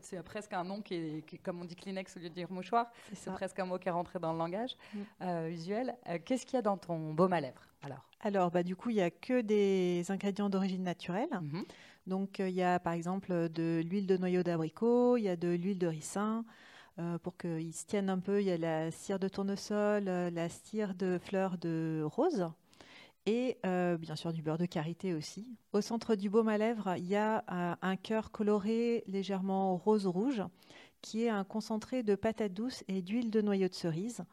c'est 0.00 0.22
presque 0.22 0.52
un 0.52 0.64
nom 0.64 0.80
qui 0.80 0.94
est, 0.94 1.38
comme 1.42 1.60
on 1.60 1.64
dit 1.64 1.76
Kleenex 1.76 2.16
au 2.16 2.20
lieu 2.20 2.28
de 2.28 2.34
dire 2.34 2.50
mouchoir, 2.50 2.90
c'est 3.12 3.32
presque 3.32 3.58
un 3.58 3.66
mot 3.66 3.78
qui 3.78 3.88
est 3.88 3.92
rentré 3.92 4.18
dans 4.18 4.32
le 4.32 4.38
langage 4.38 4.76
mm. 4.94 5.46
usuel. 5.48 5.96
Qu'est-ce 6.24 6.46
qu'il 6.46 6.54
y 6.54 6.58
a 6.58 6.62
dans 6.62 6.76
ton 6.76 7.12
baume 7.14 7.32
à 7.32 7.40
lèvres 7.40 7.62
alors? 7.82 8.08
Alors, 8.20 8.50
bah, 8.50 8.62
du 8.62 8.74
coup, 8.74 8.90
il 8.90 8.96
n'y 8.96 9.02
a 9.02 9.10
que 9.10 9.40
des 9.40 10.10
ingrédients 10.10 10.50
d'origine 10.50 10.82
naturelle. 10.82 11.28
Mhm. 11.40 11.64
Donc, 12.06 12.40
euh, 12.40 12.48
il 12.48 12.54
y 12.54 12.62
a 12.62 12.78
par 12.78 12.94
exemple 12.94 13.48
de 13.50 13.82
l'huile 13.84 14.06
de 14.06 14.16
noyau 14.16 14.42
d'abricot, 14.42 15.16
il 15.16 15.24
y 15.24 15.28
a 15.28 15.36
de 15.36 15.48
l'huile 15.48 15.78
de 15.78 15.86
ricin. 15.86 16.44
Euh, 16.98 17.18
pour 17.18 17.36
qu'ils 17.36 17.74
se 17.74 17.86
tiennent 17.86 18.10
un 18.10 18.18
peu, 18.18 18.40
il 18.40 18.46
y 18.46 18.50
a 18.50 18.58
la 18.58 18.90
cire 18.90 19.18
de 19.18 19.28
tournesol, 19.28 20.08
euh, 20.08 20.30
la 20.30 20.48
cire 20.48 20.94
de 20.94 21.18
fleurs 21.18 21.58
de 21.58 22.02
rose 22.04 22.48
et 23.26 23.58
bien 23.62 24.16
sûr 24.16 24.32
du 24.32 24.40
beurre 24.40 24.56
de 24.56 24.64
karité 24.64 25.12
aussi. 25.12 25.54
Au 25.74 25.82
centre 25.82 26.14
du 26.14 26.30
baume 26.30 26.48
à 26.48 26.56
lèvres, 26.56 26.94
il 26.96 27.04
y 27.04 27.16
a 27.16 27.44
un 27.82 27.96
cœur 27.96 28.30
coloré 28.30 29.04
légèrement 29.06 29.76
rose-rouge 29.76 30.42
qui 31.02 31.24
est 31.24 31.28
un 31.28 31.44
concentré 31.44 32.02
de 32.02 32.14
patates 32.14 32.54
douces 32.54 32.84
et 32.88 33.02
d'huile 33.02 33.30
de 33.30 33.42
noyau 33.42 33.68
de 33.68 33.74
cerise. 33.74 34.24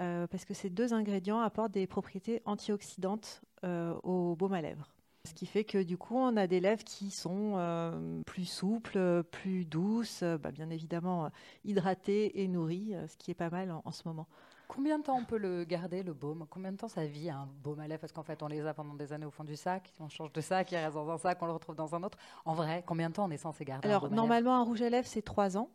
Euh, 0.00 0.26
parce 0.26 0.44
que 0.44 0.54
ces 0.54 0.70
deux 0.70 0.94
ingrédients 0.94 1.40
apportent 1.40 1.72
des 1.72 1.86
propriétés 1.86 2.40
antioxydantes 2.44 3.42
euh, 3.64 3.94
au 4.02 4.34
baume 4.34 4.54
à 4.54 4.62
lèvres. 4.62 4.91
Ce 5.24 5.34
qui 5.34 5.46
fait 5.46 5.62
que 5.62 5.80
du 5.80 5.96
coup, 5.96 6.16
on 6.16 6.36
a 6.36 6.48
des 6.48 6.58
lèvres 6.58 6.82
qui 6.82 7.10
sont 7.10 7.52
euh, 7.56 8.22
plus 8.24 8.44
souples, 8.44 9.22
plus 9.30 9.64
douces, 9.64 10.24
bah, 10.24 10.50
bien 10.50 10.68
évidemment 10.68 11.30
hydratées 11.64 12.42
et 12.42 12.48
nourries, 12.48 12.94
ce 13.08 13.16
qui 13.16 13.30
est 13.30 13.34
pas 13.34 13.48
mal 13.48 13.72
en, 13.84 13.90
ce 13.92 14.02
moment. 14.08 14.26
Combien 14.66 14.98
de 14.98 15.04
temps 15.04 15.16
on 15.16 15.24
peut 15.24 15.36
le 15.36 15.62
garder, 15.62 16.02
le 16.02 16.12
baume? 16.12 16.46
Combien 16.50 16.72
de 16.72 16.76
temps 16.76 16.88
ça 16.88 17.06
vit 17.06 17.30
un 17.30 17.48
baume 17.62 17.78
à 17.78 17.86
lèvres? 17.86 18.00
Parce 18.00 18.12
qu'en 18.12 18.24
fait, 18.24 18.42
on 18.42 18.48
les 18.48 18.66
a 18.66 18.74
pendant 18.74 18.94
des 18.94 19.12
années 19.12 19.26
au 19.26 19.30
fond 19.30 19.44
du 19.44 19.54
sac, 19.54 19.92
on 20.00 20.08
change 20.08 20.32
de 20.32 20.40
sac, 20.40 20.72
il 20.72 20.76
reste 20.76 20.94
dans 20.94 21.08
un 21.08 21.18
sac, 21.18 21.40
on 21.40 21.46
le 21.46 21.52
retrouve 21.52 21.76
dans 21.76 21.94
un 21.94 22.02
autre. 22.02 22.18
En 22.44 22.54
vrai, 22.54 22.82
combien 22.84 23.08
de 23.08 23.14
temps 23.14 23.26
on 23.26 23.30
est 23.30 23.36
censé 23.36 23.64
garder 23.64 23.86
Alors, 23.86 24.10
normalement, 24.10 24.56
un 24.56 24.64
rouge 24.64 24.82
à 24.82 24.90
lèvres, 24.90 25.06
c'est 25.06 25.22
trois 25.22 25.56
ans. 25.56 25.70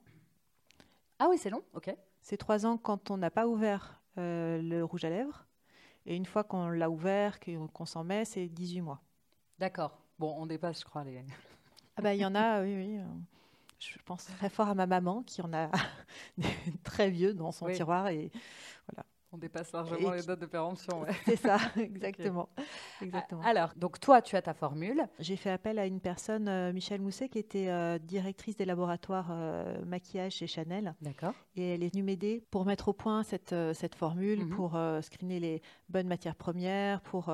Ah 1.19 1.27
oui, 1.29 1.37
c'est 1.37 1.49
long, 1.49 1.63
ok. 1.73 1.95
C'est 2.21 2.37
trois 2.37 2.65
ans 2.65 2.77
quand 2.77 3.11
on 3.11 3.17
n'a 3.17 3.31
pas 3.31 3.47
ouvert 3.47 4.01
euh, 4.17 4.61
le 4.61 4.83
rouge 4.83 5.05
à 5.05 5.09
lèvres. 5.09 5.45
Et 6.05 6.15
une 6.15 6.25
fois 6.25 6.43
qu'on 6.43 6.67
l'a 6.67 6.89
ouvert, 6.89 7.39
qu'on 7.73 7.85
s'en 7.85 8.03
met, 8.03 8.25
c'est 8.25 8.47
18 8.47 8.81
mois. 8.81 9.01
D'accord. 9.59 9.97
Bon, 10.19 10.35
on 10.37 10.45
dépasse, 10.45 10.81
je 10.81 10.85
crois, 10.85 11.03
les. 11.03 11.23
Ah 11.99 12.03
bah, 12.03 12.13
il 12.13 12.19
y 12.19 12.25
en 12.25 12.35
a, 12.35 12.61
oui, 12.61 12.75
oui. 12.75 12.97
Euh, 12.99 13.03
je 13.79 13.97
pense 14.05 14.25
très 14.25 14.49
fort 14.49 14.67
à 14.67 14.75
ma 14.75 14.85
maman 14.85 15.23
qui 15.23 15.41
en 15.41 15.51
a 15.51 15.71
très 16.83 17.09
vieux 17.09 17.33
dans 17.33 17.51
son 17.51 17.65
tiroir. 17.71 18.09
Et 18.09 18.31
voilà. 18.87 19.03
On 19.33 19.37
dépasse 19.37 19.73
largement 19.73 20.11
les 20.11 20.23
dates 20.23 20.39
de 20.39 20.45
péremption. 20.45 21.05
C'est 21.25 21.35
ça, 21.35 21.57
exactement. 21.77 22.47
exactement. 23.01 23.41
Alors, 23.41 23.73
donc 23.75 23.99
toi, 23.99 24.21
tu 24.21 24.37
as 24.37 24.41
ta 24.41 24.53
formule. 24.53 25.05
J'ai 25.19 25.35
fait 25.35 25.49
appel 25.49 25.79
à 25.79 25.85
une 25.85 25.99
personne, 25.99 26.47
euh, 26.47 26.71
Michel 26.71 27.01
Mousset, 27.01 27.27
qui 27.27 27.39
était 27.39 27.67
euh, 27.67 27.99
directrice 27.99 28.55
des 28.55 28.63
laboratoires 28.63 29.27
euh, 29.31 29.83
maquillage 29.85 30.33
chez 30.33 30.47
Chanel. 30.47 30.95
D'accord. 31.01 31.33
Et 31.57 31.73
elle 31.73 31.83
est 31.83 31.93
venue 31.93 32.03
m'aider 32.03 32.45
pour 32.51 32.65
mettre 32.65 32.87
au 32.87 32.93
point 32.93 33.23
cette, 33.23 33.53
cette 33.73 33.95
formule, 33.95 34.45
mhm. 34.45 34.49
pour 34.49 34.79
screener 35.01 35.41
les 35.41 35.61
bonnes 35.89 36.07
matières 36.07 36.35
premières, 36.35 37.01
pour 37.01 37.29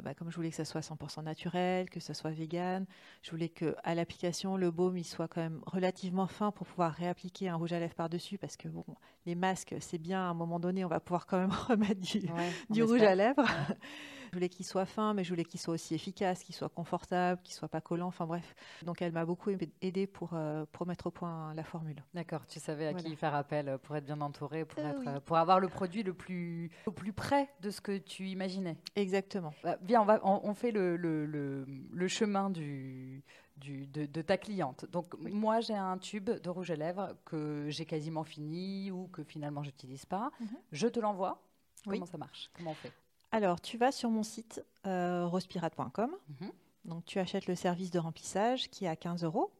bah, 0.00 0.14
comme 0.14 0.30
je 0.30 0.36
voulais 0.36 0.50
que 0.50 0.56
ça 0.56 0.64
soit 0.64 0.80
100% 0.80 1.22
naturel, 1.24 1.90
que 1.90 2.00
ça 2.00 2.14
soit 2.14 2.30
vegan, 2.30 2.86
je 3.22 3.30
voulais 3.30 3.48
que 3.48 3.74
à 3.84 3.94
l'application 3.94 4.56
le 4.56 4.70
baume 4.70 4.96
il 4.96 5.04
soit 5.04 5.28
quand 5.28 5.40
même 5.40 5.60
relativement 5.66 6.26
fin 6.26 6.50
pour 6.50 6.66
pouvoir 6.66 6.92
réappliquer 6.92 7.48
un 7.48 7.56
rouge 7.56 7.72
à 7.72 7.80
lèvres 7.80 7.94
par 7.94 8.08
dessus 8.08 8.38
parce 8.38 8.56
que 8.56 8.68
bon 8.68 8.84
les 9.26 9.34
masques 9.34 9.74
c'est 9.80 9.98
bien 9.98 10.20
à 10.20 10.30
un 10.30 10.34
moment 10.34 10.58
donné 10.58 10.84
on 10.84 10.88
va 10.88 11.00
pouvoir 11.00 11.26
quand 11.26 11.38
même 11.38 11.50
remettre 11.68 12.00
du, 12.00 12.22
du 12.70 12.82
rouge 12.82 13.02
à 13.02 13.14
lèvres. 13.14 13.44
Je 14.32 14.38
voulais 14.38 14.48
qu'il 14.48 14.64
soit 14.64 14.86
fin, 14.86 15.12
mais 15.12 15.24
je 15.24 15.28
voulais 15.28 15.44
qu'il 15.44 15.60
soit 15.60 15.74
aussi 15.74 15.94
efficace, 15.94 16.42
qu'il 16.42 16.54
soit 16.54 16.70
confortable, 16.70 17.42
qu'il 17.42 17.54
soit 17.54 17.68
pas 17.68 17.82
collant. 17.82 18.06
Enfin 18.06 18.24
bref. 18.24 18.54
Donc 18.82 19.02
elle 19.02 19.12
m'a 19.12 19.26
beaucoup 19.26 19.50
aidé 19.82 20.06
pour, 20.06 20.30
euh, 20.32 20.64
pour 20.72 20.86
mettre 20.86 21.08
au 21.08 21.10
point 21.10 21.52
la 21.52 21.62
formule. 21.62 22.02
D'accord. 22.14 22.46
Tu 22.46 22.58
savais 22.58 22.86
à 22.86 22.94
qui 22.94 23.14
faire 23.14 23.34
appel 23.34 23.76
pour 23.82 23.94
être 23.94 24.06
bien 24.06 24.22
entouré, 24.22 24.64
pour, 24.64 24.82
euh, 24.82 25.20
pour 25.20 25.36
avoir 25.36 25.60
le 25.60 25.68
produit 25.68 26.02
le 26.02 26.14
plus, 26.14 26.70
au 26.86 26.92
plus 26.92 27.12
près 27.12 27.50
de 27.60 27.68
ce 27.68 27.82
que 27.82 27.98
tu 27.98 28.28
imaginais. 28.28 28.78
Exactement. 28.96 29.52
Bah, 29.62 29.76
viens, 29.82 30.00
on, 30.00 30.06
va, 30.06 30.18
on, 30.24 30.54
fait 30.54 30.70
le, 30.70 30.96
le, 30.96 31.26
le, 31.26 32.08
chemin 32.08 32.48
du, 32.48 33.22
du, 33.58 33.86
de, 33.86 34.22
ta 34.22 34.38
cliente. 34.38 34.86
Donc 34.90 35.14
moi 35.20 35.60
j'ai 35.60 35.76
un 35.76 35.98
tube 35.98 36.30
de 36.30 36.48
rouge 36.48 36.70
à 36.70 36.76
lèvres 36.76 37.14
que 37.26 37.66
j'ai 37.68 37.84
quasiment 37.84 38.24
fini 38.24 38.90
ou 38.90 39.08
que 39.08 39.24
finalement 39.24 39.62
j'utilise 39.62 40.06
pas. 40.06 40.30
Mhm. 40.40 40.48
Je 40.72 40.88
te 40.88 41.00
l'envoie. 41.00 41.42
Comment 41.84 42.06
ça 42.06 42.16
marche? 42.16 42.50
Comment 42.56 42.70
on 42.70 42.74
fait? 42.74 42.92
Alors, 43.32 43.62
tu 43.62 43.78
vas 43.78 43.90
sur 43.92 44.10
mon 44.10 44.22
site 44.22 44.62
euh, 44.86 45.26
rospirate.com. 45.26 46.14
Mhm. 46.28 46.52
Donc, 46.84 47.04
tu 47.06 47.18
achètes 47.18 47.46
le 47.46 47.54
service 47.54 47.90
de 47.90 47.98
remplissage 47.98 48.68
qui 48.68 48.84
est 48.84 48.88
à 48.88 48.96
15 48.96 49.24
euros. 49.24 49.50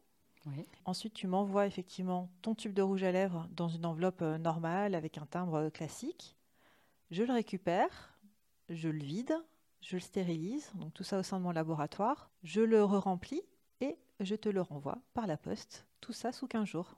Ensuite, 0.85 1.13
tu 1.13 1.25
m'envoies 1.25 1.65
effectivement 1.65 2.29
ton 2.41 2.53
tube 2.53 2.73
de 2.73 2.81
rouge 2.81 3.03
à 3.03 3.11
lèvres 3.11 3.47
dans 3.51 3.69
une 3.69 3.85
enveloppe 3.85 4.21
euh, 4.21 4.37
normale 4.37 4.93
avec 4.93 5.17
un 5.17 5.25
timbre 5.25 5.55
euh, 5.55 5.69
classique. 5.69 6.35
Je 7.11 7.23
le 7.23 7.31
récupère, 7.31 8.19
je 8.69 8.89
le 8.89 9.03
vide, 9.03 9.33
je 9.79 9.95
le 9.95 10.01
stérilise, 10.01 10.69
donc 10.75 10.93
tout 10.93 11.03
ça 11.03 11.17
au 11.17 11.23
sein 11.23 11.37
de 11.37 11.43
mon 11.43 11.51
laboratoire. 11.51 12.29
Je 12.43 12.59
le 12.59 12.83
re-remplis 12.83 13.41
et 13.79 13.97
je 14.19 14.35
te 14.35 14.49
le 14.49 14.61
renvoie 14.61 14.97
par 15.13 15.27
la 15.27 15.37
poste. 15.37 15.85
Tout 16.01 16.13
ça 16.13 16.33
sous 16.33 16.47
15 16.47 16.67
jours. 16.67 16.97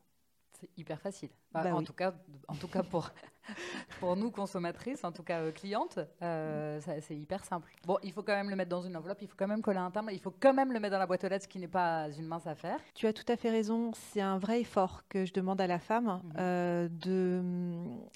C'est 0.59 0.69
hyper 0.77 1.01
facile. 1.01 1.29
Bah, 1.51 1.73
en, 1.73 1.83
tout 1.83 1.93
cas, 1.93 2.13
en 2.47 2.55
tout 2.55 2.67
cas, 2.67 2.83
pour, 2.83 3.09
pour 3.99 4.15
nous, 4.15 4.31
consommatrices, 4.31 5.03
en 5.03 5.11
tout 5.11 5.23
cas 5.23 5.39
euh, 5.39 5.51
clientes, 5.51 5.99
euh, 6.21 6.79
c'est 7.01 7.15
hyper 7.15 7.43
simple. 7.43 7.71
Bon, 7.85 7.97
il 8.03 8.11
faut 8.11 8.23
quand 8.23 8.35
même 8.35 8.49
le 8.49 8.55
mettre 8.55 8.69
dans 8.69 8.81
une 8.81 8.95
enveloppe, 8.95 9.19
il 9.21 9.27
faut 9.27 9.35
quand 9.37 9.47
même 9.47 9.61
coller 9.61 9.79
un 9.79 9.91
timbre, 9.91 10.11
il 10.11 10.19
faut 10.19 10.33
quand 10.37 10.53
même 10.53 10.71
le 10.71 10.79
mettre 10.79 10.93
dans 10.93 10.99
la 10.99 11.07
boîte 11.07 11.23
aux 11.23 11.27
lettres, 11.27 11.43
ce 11.43 11.47
qui 11.49 11.59
n'est 11.59 11.67
pas 11.67 12.09
une 12.17 12.25
mince 12.25 12.47
affaire. 12.47 12.79
Tu 12.93 13.07
as 13.07 13.13
tout 13.13 13.25
à 13.27 13.35
fait 13.35 13.49
raison. 13.49 13.91
C'est 13.93 14.21
un 14.21 14.37
vrai 14.37 14.61
effort 14.61 15.07
que 15.07 15.25
je 15.25 15.33
demande 15.33 15.59
à 15.59 15.67
la 15.67 15.79
femme 15.79 16.21
mhm. 16.23 16.33
euh, 16.39 16.87
de 16.89 17.43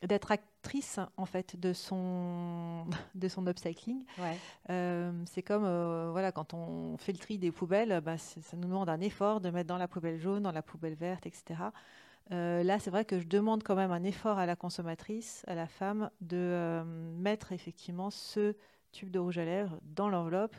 d'être 0.07 0.31
actrice 0.31 0.99
en 1.15 1.25
fait 1.25 1.57
de 1.57 1.71
son 1.73 2.85
de 3.15 3.27
son 3.27 3.47
upcycling. 3.47 4.03
c'est 4.67 5.43
comme 5.43 6.11
voilà 6.11 6.31
quand 6.31 6.53
on 6.53 6.97
fait 6.97 7.11
le 7.11 7.17
tri 7.17 7.37
des 7.37 7.51
poubelles, 7.51 8.01
bah, 8.01 8.17
ça 8.17 8.57
nous 8.57 8.67
demande 8.67 8.89
un 8.89 8.99
effort 9.01 9.41
de 9.41 9.49
mettre 9.49 9.67
dans 9.67 9.77
la 9.77 9.87
poubelle 9.87 10.19
jaune, 10.19 10.43
dans 10.43 10.51
la 10.51 10.61
poubelle 10.61 10.95
verte, 10.95 11.25
etc. 11.25 11.55
Euh, 12.31 12.63
là, 12.63 12.79
c'est 12.79 12.91
vrai 12.91 13.05
que 13.05 13.19
je 13.19 13.27
demande 13.27 13.63
quand 13.63 13.75
même 13.75 13.91
un 13.91 14.03
effort 14.03 14.37
à 14.37 14.45
la 14.45 14.55
consommatrice, 14.55 15.43
à 15.47 15.55
la 15.55 15.67
femme, 15.67 16.11
de 16.21 16.37
euh, 16.37 16.83
mettre 17.17 17.51
effectivement 17.51 18.11
ce 18.11 18.55
tube 18.91 19.09
de 19.09 19.19
rouge 19.19 19.37
à 19.37 19.45
lèvres 19.45 19.79
dans 19.83 20.09
l'enveloppe, 20.09 20.55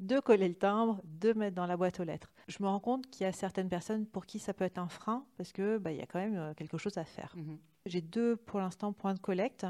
de 0.00 0.20
coller 0.20 0.48
le 0.48 0.54
timbre, 0.54 1.00
de 1.04 1.32
mettre 1.32 1.54
dans 1.54 1.66
la 1.66 1.76
boîte 1.76 2.00
aux 2.00 2.04
lettres. 2.04 2.32
Je 2.48 2.62
me 2.62 2.68
rends 2.68 2.80
compte 2.80 3.08
qu'il 3.08 3.24
y 3.24 3.26
a 3.26 3.32
certaines 3.32 3.68
personnes 3.68 4.06
pour 4.06 4.26
qui 4.26 4.38
ça 4.38 4.52
peut 4.52 4.64
être 4.64 4.78
un 4.78 4.88
frein 4.88 5.24
parce 5.36 5.52
que 5.52 5.78
bah, 5.78 5.92
il 5.92 5.98
y 5.98 6.02
a 6.02 6.06
quand 6.06 6.18
même 6.18 6.36
euh, 6.36 6.54
quelque 6.54 6.76
chose 6.76 6.98
à 6.98 7.04
faire. 7.04 7.32
Mhm. 7.36 7.58
J'ai 7.86 8.00
deux 8.00 8.36
pour 8.36 8.60
l'instant 8.60 8.92
points 8.92 9.14
de 9.14 9.18
collecte. 9.18 9.66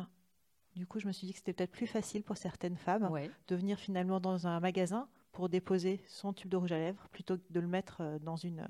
Du 0.75 0.87
coup, 0.87 0.99
je 0.99 1.07
me 1.07 1.13
suis 1.13 1.27
dit 1.27 1.33
que 1.33 1.39
c'était 1.39 1.53
peut-être 1.53 1.71
plus 1.71 1.87
facile 1.87 2.25
pour 2.25 2.37
certaines 2.37 2.77
femmes 2.77 3.09
de 3.47 3.57
venir 3.57 3.79
finalement 3.79 4.19
dans 4.19 4.49
un 4.49 4.59
magasin 4.59 5.09
pour 5.31 5.49
déposer 5.49 6.01
son 6.09 6.33
tube 6.33 6.49
de 6.49 6.57
rouge 6.57 6.73
à 6.73 6.79
lèvres 6.79 7.09
plutôt 7.11 7.37
que 7.37 7.43
de 7.51 7.61
le 7.61 7.69
mettre 7.69 8.19
dans 8.21 8.35
une 8.35 8.67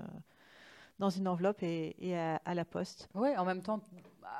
dans 0.98 1.10
une 1.10 1.28
enveloppe 1.28 1.62
et, 1.62 2.16
à, 2.16 2.54
la 2.54 2.64
poste. 2.64 3.08
Oui, 3.14 3.36
en 3.36 3.44
même 3.44 3.62
temps, 3.62 3.80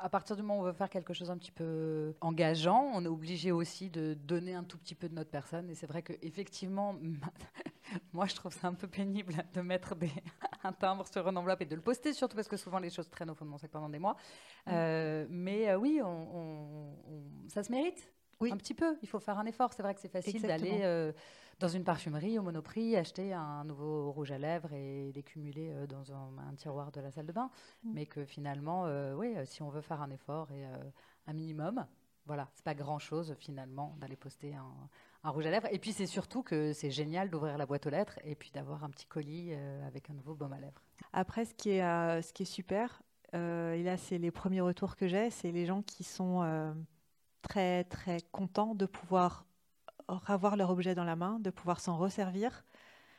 à 0.01 0.09
partir 0.09 0.35
du 0.35 0.41
moment 0.41 0.59
où 0.59 0.61
on 0.61 0.65
veut 0.65 0.73
faire 0.73 0.89
quelque 0.89 1.13
chose 1.13 1.29
un 1.29 1.37
petit 1.37 1.51
peu 1.51 2.15
engageant, 2.21 2.91
on 2.93 3.03
est 3.03 3.09
obligé 3.09 3.51
aussi 3.51 3.89
de 3.89 4.13
donner 4.13 4.53
un 4.53 4.63
tout 4.63 4.77
petit 4.77 4.95
peu 4.95 5.09
de 5.09 5.15
notre 5.15 5.29
personne. 5.29 5.69
Et 5.69 5.75
c'est 5.75 5.87
vrai 5.87 6.01
qu'effectivement, 6.01 6.95
moi, 8.13 8.25
je 8.25 8.35
trouve 8.35 8.53
ça 8.53 8.67
un 8.67 8.73
peu 8.73 8.87
pénible 8.87 9.33
de 9.53 9.61
mettre 9.61 9.95
des, 9.95 10.11
un 10.63 10.71
timbre 10.71 11.05
sur 11.07 11.27
une 11.27 11.37
enveloppe 11.37 11.61
et 11.61 11.65
de 11.65 11.75
le 11.75 11.81
poster, 11.81 12.13
surtout 12.13 12.35
parce 12.35 12.47
que 12.47 12.57
souvent 12.57 12.79
les 12.79 12.89
choses 12.89 13.09
traînent 13.09 13.29
au 13.29 13.35
fond 13.35 13.45
de 13.45 13.49
mon 13.49 13.57
sac 13.57 13.71
pendant 13.71 13.89
des 13.89 13.99
mois. 13.99 14.15
Mm. 14.65 14.71
Euh, 14.73 15.25
mais 15.29 15.69
euh, 15.69 15.77
oui, 15.77 16.01
on, 16.03 16.93
ça 17.47 17.63
se 17.63 17.71
mérite. 17.71 18.11
Oui. 18.41 18.51
Un 18.51 18.57
petit 18.57 18.73
peu, 18.73 18.97
il 19.01 19.07
faut 19.07 19.19
faire 19.19 19.39
un 19.39 19.45
effort. 19.45 19.73
C'est 19.73 19.83
vrai 19.83 19.93
que 19.93 20.01
c'est 20.01 20.09
facile 20.09 20.41
d'aller 20.41 20.79
euh, 20.81 21.13
dans 21.59 21.67
une 21.67 21.83
parfumerie 21.83 22.37
au 22.37 22.41
monoprix, 22.41 22.95
acheter 22.95 23.33
un 23.33 23.63
nouveau 23.63 24.11
rouge 24.11 24.31
à 24.31 24.37
lèvres 24.37 24.73
et 24.73 25.11
les 25.13 25.23
cumuler 25.23 25.71
euh, 25.71 25.87
dans 25.87 26.11
un, 26.11 26.53
tiroir 26.57 26.91
de 26.91 26.99
la 26.99 27.11
salle 27.11 27.25
de 27.25 27.31
bain. 27.31 27.49
Mm. 27.83 27.91
Mais 27.93 28.05
que 28.05 28.25
finalement, 28.25 28.85
euh, 28.85 29.13
oui, 29.13 29.35
euh, 29.35 29.45
si 29.45 29.61
on 29.61 29.69
veut 29.69 29.81
faire 29.81 30.01
un 30.01 30.09
effort 30.11 30.51
et 30.51 30.65
un 31.27 31.33
minimum, 31.33 31.85
voilà, 32.25 32.49
c'est 32.53 32.65
pas 32.65 32.73
grand 32.73 32.99
chose 32.99 33.35
finalement 33.39 33.95
d'aller 33.99 34.15
poster 34.15 34.55
un, 34.55 35.29
rouge 35.29 35.45
à 35.45 35.51
lèvres. 35.51 35.67
Et 35.71 35.79
puis 35.79 35.93
c'est 35.93 36.07
surtout 36.07 36.43
que 36.43 36.73
c'est 36.73 36.91
génial 36.91 37.29
d'ouvrir 37.29 37.57
la 37.57 37.65
boîte 37.65 37.85
aux 37.87 37.89
lettres 37.89 38.19
et 38.23 38.35
puis 38.35 38.51
d'avoir 38.51 38.83
un 38.83 38.89
petit 38.89 39.05
colis 39.05 39.53
avec 39.85 40.09
un 40.09 40.13
nouveau 40.13 40.35
baume 40.35 40.53
à 40.53 40.59
lèvres. 40.59 40.81
Après, 41.13 41.45
ce 41.45 41.53
qui 41.53 41.71
est, 41.71 41.81
ce 42.21 42.33
qui 42.33 42.43
est 42.43 42.45
super, 42.45 43.01
et 43.33 43.81
là 43.83 43.97
c'est 43.97 44.17
les 44.17 44.31
premiers 44.31 44.61
retours 44.61 44.95
que 44.95 45.07
j'ai, 45.07 45.29
c'est 45.29 45.51
les 45.51 45.65
gens 45.65 45.81
qui 45.81 46.03
sont 46.03 46.75
très 47.41 47.83
très 47.85 48.21
contents 48.31 48.75
de 48.75 48.85
pouvoir 48.85 49.45
avoir 50.07 50.55
leur 50.55 50.69
objet 50.69 50.95
dans 50.95 51.03
la 51.03 51.15
main, 51.15 51.39
de 51.39 51.49
pouvoir 51.49 51.79
s'en 51.79 51.97
resservir, 51.97 52.63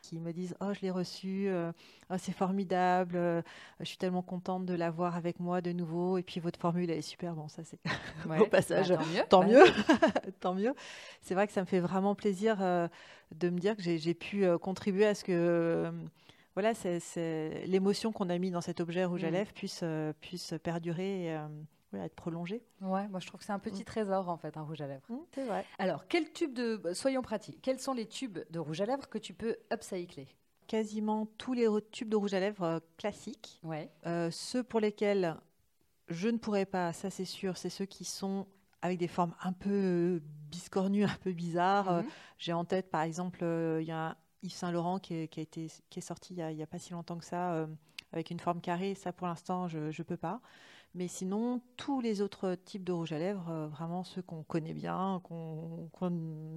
qui 0.03 0.21
me 0.21 0.33
disent 0.33 0.55
oh 0.61 0.73
je 0.73 0.81
l'ai 0.81 0.91
reçu, 0.91 1.47
euh, 1.49 1.73
oh, 2.11 2.15
c'est 2.19 2.33
formidable, 2.33 3.17
euh, 3.17 3.43
je 3.81 3.87
suis 3.87 3.99
tellement 3.99 4.23
contente 4.23 4.65
de 4.65 4.75
l'avoir 4.75 5.17
avec 5.17 5.41
moi 5.41 5.61
de 5.61 5.73
nouveau 5.73 6.19
et 6.19 6.23
puis 6.23 6.41
votre 6.41 6.59
formule 6.59 6.91
elle 6.91 6.99
est 6.99 7.03
super. 7.03 7.35
Bon 7.35 7.49
ça 7.49 7.63
c'est 7.65 7.79
au 8.41 8.47
passage 8.47 8.91
bah, 8.91 8.99
tant 9.29 9.45
mieux. 9.45 9.65
tant 10.41 10.55
mieux. 10.55 10.75
C'est 11.23 11.35
vrai 11.35 11.47
que 11.47 11.53
ça 11.53 11.61
me 11.61 11.67
fait 11.67 11.81
vraiment 11.81 12.15
plaisir 12.15 12.59
euh, 12.61 12.89
de 13.35 13.51
me 13.51 13.59
dire 13.59 13.77
que 13.77 13.83
j'ai 13.83 14.15
pu 14.15 14.47
contribuer 14.59 15.07
à 15.07 15.15
ce 15.15 15.25
que 15.25 15.91
voilà 16.55 16.73
c'est 16.75 17.65
l'émotion 17.67 18.13
qu'on 18.13 18.31
a 18.31 18.39
mis 18.39 18.51
dans 18.51 18.61
cet 18.61 18.81
objet 18.81 19.05
rouge 19.05 19.25
à 19.25 19.31
mmh. 19.31 19.35
lèvres 19.35 19.53
puisse 19.53 19.85
puisse 20.21 20.55
perdurer 20.63 21.37
être 21.95 22.15
prolongé. 22.15 22.63
Ouais, 22.81 23.09
moi 23.09 23.21
je 23.21 23.27
trouve 23.27 23.41
que 23.41 23.47
c'est 23.47 23.53
un 23.53 23.59
petit 23.59 23.83
mm. 23.83 23.87
trésor 23.87 24.29
en 24.29 24.37
fait, 24.37 24.57
un 24.57 24.63
rouge 24.63 24.81
à 24.81 24.87
lèvres. 24.87 25.07
Mm, 25.09 25.19
c'est 25.33 25.45
vrai. 25.45 25.65
Alors, 25.79 26.07
quel 26.09 26.33
tube 26.33 26.53
de, 26.53 26.77
bah, 26.77 26.95
soyons 26.95 27.23
pratiques, 27.23 27.61
quels 27.63 27.81
sont 27.81 27.95
les 27.95 28.07
tubes 28.07 28.39
de 28.51 28.59
rouge 28.59 28.81
à 28.81 28.87
lèvres 28.87 29.09
que 29.09 29.19
tu 29.19 29.35
peux 29.35 29.57
upcycler? 29.73 30.29
Quasiment 30.67 31.27
tous 31.39 31.53
les 31.53 31.69
tubes 31.93 32.09
de 32.09 32.17
rouge 32.17 32.35
à 32.35 32.41
lèvres 32.41 32.65
euh, 32.65 32.81
classiques. 32.97 33.61
Ouais. 33.63 33.91
Euh, 34.07 34.31
ceux 34.31 34.65
pour 34.65 34.81
lesquels 34.81 35.37
je 36.09 36.29
ne 36.29 36.39
pourrais 36.39 36.67
pas, 36.67 36.93
ça 36.93 37.11
c'est 37.11 37.25
sûr, 37.25 37.57
c'est 37.57 37.71
ceux 37.71 37.87
qui 37.87 38.05
sont 38.05 38.47
avec 38.83 38.99
des 38.99 39.09
formes 39.09 39.35
un 39.43 39.53
peu 39.53 40.21
biscornues, 40.51 41.05
un 41.05 41.17
peu 41.23 41.33
bizarres. 41.33 42.03
Mm-hmm. 42.03 42.07
J'ai 42.39 42.53
en 42.53 42.65
tête 42.65 42.91
par 42.91 43.03
exemple, 43.03 43.41
euh, 43.43 43.81
il 43.81 43.89
y 43.89 43.93
a 43.93 44.17
Yves 44.43 44.53
Saint 44.53 44.73
Laurent 44.73 44.99
qui 44.99 45.15
est, 45.15 45.29
qui 45.29 45.41
a 45.41 45.43
été, 45.43 45.69
qui 45.89 45.99
est 45.99 46.03
sorti 46.03 46.35
il 46.35 46.45
n'y 46.45 46.63
a, 46.63 46.65
a, 46.65 46.67
pas 46.67 46.79
si 46.79 46.93
longtemps 46.93 47.17
que 47.17 47.25
ça, 47.25 47.67
avec 48.13 48.31
une 48.31 48.39
forme 48.39 48.61
carrée. 48.61 48.95
Ça 48.95 49.13
pour 49.13 49.27
l'instant, 49.27 49.67
je 49.67 49.79
ne 49.79 50.03
peux 50.03 50.17
pas. 50.17 50.41
Mais 50.97 51.09
sinon, 51.09 51.61
tous 51.77 52.01
les 52.01 52.23
autres 52.23 52.55
types 52.55 52.83
de 52.83 52.91
rouge 52.91 53.13
à 53.13 53.19
lèvres, 53.19 53.51
euh, 53.51 53.67
vraiment 53.67 54.03
ceux 54.03 54.23
qu'on 54.23 54.43
connaît 54.43 54.73
bien, 54.73 55.21
qu'on 55.25 55.91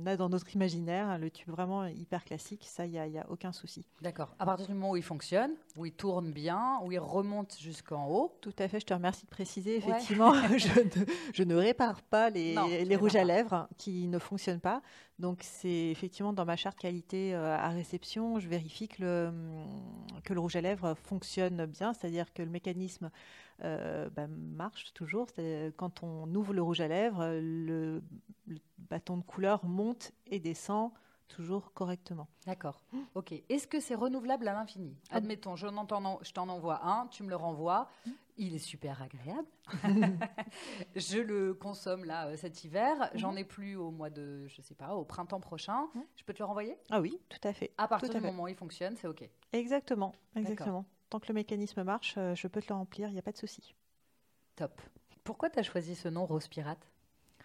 a 0.06 0.16
dans 0.16 0.30
notre 0.30 0.56
imaginaire, 0.56 1.18
le 1.18 1.30
tube 1.30 1.50
vraiment 1.50 1.86
hyper 1.88 2.24
classique, 2.24 2.66
ça, 2.66 2.86
il 2.86 2.92
n'y 2.92 3.18
a, 3.18 3.24
a, 3.24 3.30
aucun 3.30 3.52
souci. 3.52 3.86
D'accord. 4.02 4.34
À 4.40 4.46
partir 4.46 4.68
du 4.68 4.74
moment 4.74 4.92
où 4.92 4.96
il 4.96 5.04
fonctionne, 5.04 5.52
où 5.76 5.86
il 5.86 5.92
tourne 5.92 6.32
bien, 6.32 6.80
où 6.86 6.92
il 6.94 7.00
remonte 7.00 7.58
jusqu'en 7.60 8.08
haut. 8.08 8.34
Tout 8.40 8.56
à 8.60 8.70
fait, 8.70 8.80
je 8.80 8.86
te 8.86 8.94
remercie 8.94 9.26
de 9.26 9.30
préciser. 9.30 9.76
Effectivement, 9.76 10.34
je, 10.58 10.80
ne, 10.80 11.06
je, 11.34 11.44
ne, 11.44 11.56
répare 11.56 12.02
pas 12.02 12.30
les, 12.30 12.86
les 12.86 12.96
rouges 12.96 13.18
à 13.18 13.26
lèvres 13.26 13.68
qui 13.78 14.08
ne 14.08 14.20
fonctionnent 14.20 14.62
pas. 14.62 14.82
Donc, 15.20 15.40
c'est 15.44 15.90
effectivement 15.90 16.32
dans 16.32 16.46
ma 16.46 16.56
charte 16.56 16.80
qualité 16.80 17.36
euh, 17.36 17.58
à 17.58 17.70
réception, 17.70 18.40
je 18.40 18.48
vérifie 18.48 18.88
que 18.88 19.02
le, 19.02 19.34
que 20.24 20.34
le 20.34 20.40
rouge 20.40 20.56
à 20.56 20.62
lèvres 20.62 20.94
fonctionne 20.96 21.66
bien, 21.66 21.94
c'est-à-dire 21.94 22.34
que 22.34 22.42
le 22.42 22.50
mécanisme 22.50 23.12
euh, 23.64 24.10
bah, 24.16 24.28
marche 24.28 24.94
toujours. 24.94 25.28
Quand 25.76 26.04
on 26.04 26.34
ouvre 26.34 26.54
le 26.54 26.62
rouge 26.62 26.80
à 26.80 26.88
lèvres, 26.88 27.38
le, 27.42 28.02
bâton 28.78 29.18
de 29.18 29.24
couleur 29.24 29.66
monte 29.66 30.14
et 30.26 30.40
descend 30.40 30.92
toujours 31.28 31.74
correctement. 31.74 32.28
D'accord. 32.48 32.82
Ok. 33.14 33.34
Est-ce 33.50 33.68
que 33.68 33.80
c'est 33.80 33.96
renouvelable 33.96 34.48
à 34.48 34.54
l'infini? 34.54 34.96
Ah. 35.12 35.18
Admettons, 35.18 35.56
je, 35.56 35.68
je 35.68 36.32
t'en 36.32 36.50
envoie 36.50 36.86
un, 36.88 37.08
tu 37.08 37.24
me 37.24 37.30
le 37.30 37.36
renvoies. 37.36 37.90
Il 38.42 38.56
est 38.56 38.60
super 38.60 39.02
agréable. 39.02 39.48
je 40.96 41.20
le 41.20 41.54
consomme 41.54 42.06
là 42.06 42.28
euh, 42.28 42.38
cet 42.38 42.64
hiver. 42.64 43.12
J'en 43.14 43.36
ai 43.36 43.44
plus 43.44 43.76
au 43.76 43.92
mois 43.92 44.10
de, 44.10 44.48
je 44.48 44.62
sais 44.62 44.76
pas, 44.76 44.96
au 44.96 45.04
printemps 45.04 45.42
prochain. 45.42 45.90
Mmh. 45.94 46.00
Je 46.16 46.24
peux 46.24 46.34
te 46.34 46.40
le 46.40 46.46
renvoyer? 46.46 46.78
Ah 46.90 47.02
oui, 47.02 47.20
tout 47.30 47.46
à 47.48 47.54
fait. 47.54 47.72
À 47.78 47.88
partir 47.88 48.14
du 48.14 48.22
moment 48.22 48.44
où 48.44 48.48
il 48.48 48.56
fonctionne, 48.56 48.96
c'est 48.96 49.08
ok. 49.08 49.30
Exactement, 49.52 50.14
exactement 50.36 50.86
tant 51.10 51.20
que 51.20 51.28
le 51.28 51.34
mécanisme 51.34 51.84
marche, 51.84 52.16
euh, 52.18 52.36
je 52.36 52.48
peux 52.48 52.62
te 52.62 52.68
le 52.70 52.76
remplir, 52.76 53.10
il 53.10 53.14
n'y 53.14 53.20
a 53.20 53.24
pas 53.24 53.32
de 53.32 53.38
souci. 53.38 53.76
Top. 54.56 54.80
Pourquoi 55.24 55.50
tu 55.50 55.60
as 55.60 55.64
choisi 55.64 55.96
ce 55.96 56.08
nom 56.08 56.26
Rose 56.26 56.48
Pirate? 56.48 56.88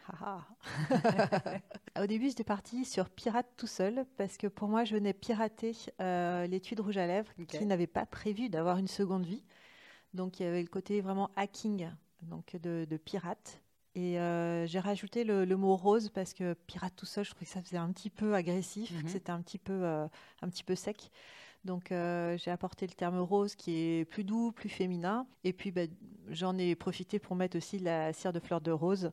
Ah, 0.09 0.45
ah. 0.91 1.61
Au 2.03 2.07
début, 2.07 2.29
j'étais 2.29 2.45
partie 2.45 2.85
sur 2.85 3.09
pirate 3.09 3.47
tout 3.57 3.67
seul 3.67 4.05
parce 4.19 4.37
que 4.37 4.47
pour 4.47 4.69
moi, 4.69 4.85
je 4.85 4.95
venais 4.95 5.15
pirater 5.15 5.73
euh, 6.01 6.47
l'étude 6.47 6.81
rouge 6.81 6.99
à 6.99 7.07
lèvres 7.07 7.33
qui 7.49 7.65
n'avait 7.65 7.87
pas 7.87 8.05
prévu 8.05 8.51
d'avoir 8.51 8.77
une 8.77 8.87
seconde 8.87 9.25
vie. 9.25 9.45
Donc, 10.15 10.41
il 10.41 10.45
y 10.45 10.47
avait 10.47 10.63
le 10.63 10.69
côté 10.69 11.01
vraiment 11.01 11.31
hacking 11.37 11.89
donc 12.23 12.57
de, 12.57 12.97
pirate. 12.97 13.61
Et 13.95 14.19
euh, 14.19 14.67
j'ai 14.67 14.81
rajouté 14.81 15.25
le, 15.25 15.45
mot 15.57 15.77
rose 15.77 16.09
parce 16.09 16.33
que 16.33 16.55
pirate 16.67 16.95
tout 16.97 17.07
seul, 17.07 17.25
je 17.25 17.31
trouvais 17.31 17.47
que 17.47 17.53
ça 17.53 17.63
faisait 17.63 17.77
un 17.77 17.93
petit 17.93 18.11
peu 18.11 18.35
agressif, 18.35 18.91
que 18.91 19.03
mhm. 19.03 19.09
c'était 19.09 19.31
un 19.31 19.43
petit 19.43 19.59
peu, 19.59 19.85
un 19.85 20.49
petit 20.49 20.65
peu 20.65 20.75
sec. 20.75 21.11
Donc 21.65 21.93
euh, 21.93 22.37
j'ai 22.37 22.51
apporté 22.51 22.87
le 22.87 22.93
terme 22.93 23.19
rose 23.19 23.55
qui 23.55 23.77
est 23.77 24.05
plus 24.05 24.25
doux, 24.25 24.53
plus 24.53 24.69
féminin. 24.69 25.27
Et 25.45 25.53
puis 25.53 25.71
bah, 25.71 25.83
j'en 26.29 26.57
ai 26.59 26.75
profité 26.75 27.19
pour 27.19 27.37
mettre 27.37 27.57
aussi 27.57 27.79
la 27.79 28.13
cire 28.13 28.33
de 28.33 28.41
fleur 28.41 28.61
de 28.61 28.71
rose 28.71 29.13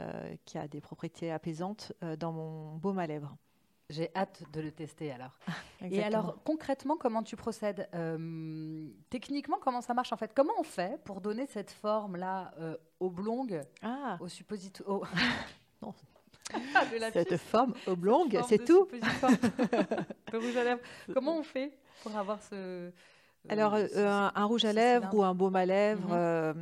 euh, 0.00 0.34
qui 0.44 0.58
a 0.58 0.66
des 0.68 0.80
propriétés 0.80 1.30
apaisantes 1.30 1.92
euh, 2.02 2.16
dans 2.16 2.32
mon 2.32 2.76
baume 2.76 2.98
à 2.98 3.06
lèvres. 3.06 3.36
J'ai 3.92 4.10
hâte 4.16 4.42
de 4.52 4.60
le 4.60 4.72
tester 4.72 5.12
alors. 5.12 5.38
Et 5.82 6.02
alors 6.02 6.36
concrètement, 6.44 6.96
comment 6.96 7.22
tu 7.22 7.36
procèdes 7.36 7.88
Techniquement, 9.10 9.58
comment 9.60 9.80
ça 9.80 9.94
marche 9.94 10.12
en 10.12 10.16
fait? 10.16 10.32
Comment 10.34 10.54
on 10.58 10.64
fait 10.64 11.00
pour 11.04 11.20
donner 11.20 11.46
cette 11.46 11.70
forme-là 11.70 12.52
oblongue 13.00 13.60
ah. 13.82 14.16
au 14.20 14.28
suppositoire 14.28 15.10
Non, 15.82 15.94
cette 17.12 17.36
forme 17.36 17.74
oblongue, 17.86 18.40
c'est 18.48 18.64
tout. 18.64 18.88
Comment 21.12 21.38
on 21.38 21.42
fait 21.42 21.72
pour 22.02 22.16
avoir 22.16 22.42
ce. 22.42 22.54
Euh, 22.54 22.90
Alors, 23.48 23.74
euh, 23.74 24.30
un, 24.34 24.44
rouge 24.44 24.64
à 24.64 24.72
lèvres 24.72 25.08
ou 25.12 25.22
un 25.22 25.34
baume 25.34 25.56
à 25.56 25.66
lèvres, 25.66 26.08
mhm. 26.08 26.14
euh, 26.14 26.52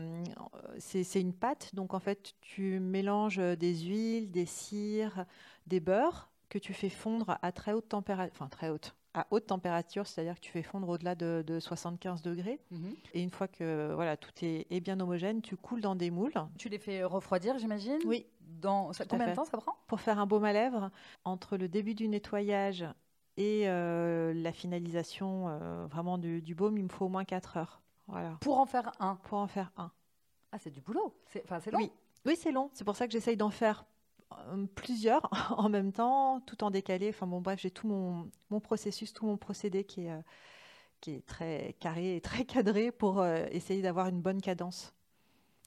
c'est 0.78 1.20
une 1.20 1.34
pâte. 1.34 1.74
Donc, 1.74 1.94
en 1.94 2.00
fait, 2.00 2.34
tu 2.40 2.80
mélanges 2.80 3.38
des 3.38 3.74
huiles, 3.74 4.30
des 4.30 4.46
cires, 4.46 5.24
des 5.66 5.80
beurres 5.80 6.29
que 6.50 6.58
tu 6.58 6.74
fais 6.74 6.90
fondre 6.90 7.38
à 7.40 7.52
très 7.52 7.72
haute 7.72 7.88
température, 7.88 8.32
enfin 8.34 8.48
très 8.48 8.68
haute, 8.68 8.94
à 9.14 9.26
haute 9.30 9.46
température, 9.46 10.06
c'est-à-dire 10.06 10.34
que 10.34 10.40
tu 10.40 10.50
fais 10.50 10.62
fondre 10.62 10.88
au-delà 10.88 11.14
de, 11.14 11.58
75 11.58 12.22
degrés. 12.22 12.60
Mhm. 12.70 12.94
Et 13.14 13.22
une 13.22 13.30
fois 13.30 13.48
que 13.48 13.92
voilà, 13.94 14.16
tout 14.16 14.32
est, 14.42 14.80
bien 14.80 15.00
homogène, 15.00 15.40
tu 15.40 15.56
coules 15.56 15.80
dans 15.80 15.96
des 15.96 16.10
moules. 16.10 16.34
Tu 16.58 16.68
les 16.68 16.78
fais 16.78 17.04
refroidir, 17.04 17.58
j'imagine? 17.58 17.98
Oui. 18.04 18.26
Dans... 18.40 18.90
Combien 19.08 19.28
de 19.30 19.34
temps 19.34 19.44
ça 19.44 19.56
prend? 19.56 19.76
Pour 19.86 20.00
faire 20.00 20.18
un 20.18 20.26
baume 20.26 20.44
à 20.44 20.52
lèvres, 20.52 20.90
entre 21.24 21.56
le 21.56 21.68
début 21.68 21.94
du 21.94 22.08
nettoyage 22.08 22.84
et 23.36 23.68
euh, 23.68 24.34
la 24.34 24.52
finalisation 24.52 25.48
euh, 25.48 25.86
vraiment 25.86 26.18
du, 26.18 26.42
du, 26.42 26.54
baume, 26.54 26.76
il 26.76 26.84
me 26.84 26.88
faut 26.88 27.06
au 27.06 27.08
moins 27.08 27.24
4 27.24 27.56
heures. 27.56 27.80
Voilà. 28.08 28.36
Pour 28.40 28.58
en 28.58 28.66
faire 28.66 28.92
un? 28.98 29.16
Pour 29.16 29.38
en 29.38 29.46
faire 29.46 29.70
un. 29.76 29.92
Ah, 30.52 30.58
c'est 30.58 30.70
du 30.70 30.80
boulot. 30.80 31.14
C'est 31.26 31.48
long? 31.70 31.78
Oui, 31.78 31.92
oui 32.26 32.36
c'est 32.36 32.50
long. 32.50 32.70
C'est 32.74 32.84
pour 32.84 32.96
ça 32.96 33.06
que 33.06 33.12
j'essaye 33.12 33.36
d'en 33.36 33.50
faire 33.50 33.86
plusieurs 34.74 35.28
en 35.58 35.68
même 35.68 35.92
temps, 35.92 36.40
tout 36.40 36.62
en 36.64 36.70
décalé. 36.70 37.08
Enfin 37.10 37.26
bon, 37.26 37.40
bref, 37.40 37.60
j'ai 37.60 37.70
tout 37.70 37.86
mon, 37.86 38.30
mon, 38.50 38.60
processus, 38.60 39.12
tout 39.12 39.26
mon 39.26 39.36
procédé 39.36 39.84
qui 39.84 40.06
est, 40.06 40.10
euh, 40.10 40.20
qui 41.00 41.12
est 41.12 41.26
très 41.26 41.76
carré 41.80 42.16
et 42.16 42.20
très 42.20 42.44
cadré 42.46 42.90
pour 42.92 43.20
euh, 43.20 43.46
essayer 43.50 43.82
d'avoir 43.82 44.08
une 44.08 44.20
bonne 44.20 44.40
cadence. 44.40 44.94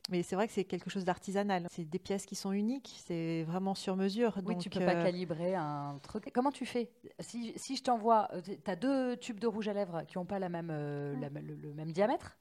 Mais 0.09 0.21
c'est 0.21 0.35
vrai 0.35 0.47
que 0.47 0.53
c'est 0.53 0.65
quelque 0.65 0.89
chose 0.89 1.05
d'artisanal. 1.05 1.67
C'est 1.71 1.85
des 1.85 1.99
pièces 1.99 2.25
qui 2.25 2.35
sont 2.35 2.51
uniques, 2.51 2.93
c'est 3.05 3.43
vraiment 3.43 3.73
sur 3.73 3.95
mesure. 3.95 4.37
Oui, 4.45 4.57
tu 4.57 4.69
peux 4.69 4.81
pas 4.81 4.95
calibrer 4.95 5.55
un 5.55 5.97
truc. 6.03 6.29
Comment 6.33 6.51
tu 6.51 6.65
fais? 6.65 6.91
Si, 7.19 7.53
si, 7.55 7.77
je 7.77 7.83
t'envoie, 7.83 8.29
tu 8.43 8.69
as 8.69 8.75
deux 8.75 9.15
tubes 9.15 9.39
de 9.39 9.47
rouge 9.47 9.69
à 9.69 9.73
lèvres 9.73 10.03
qui 10.05 10.17
n'ont 10.17 10.25
pas 10.25 10.39
la 10.39 10.49
même, 10.49 10.67
le, 10.67 11.73
même 11.73 11.93
diamètre. 11.93 12.37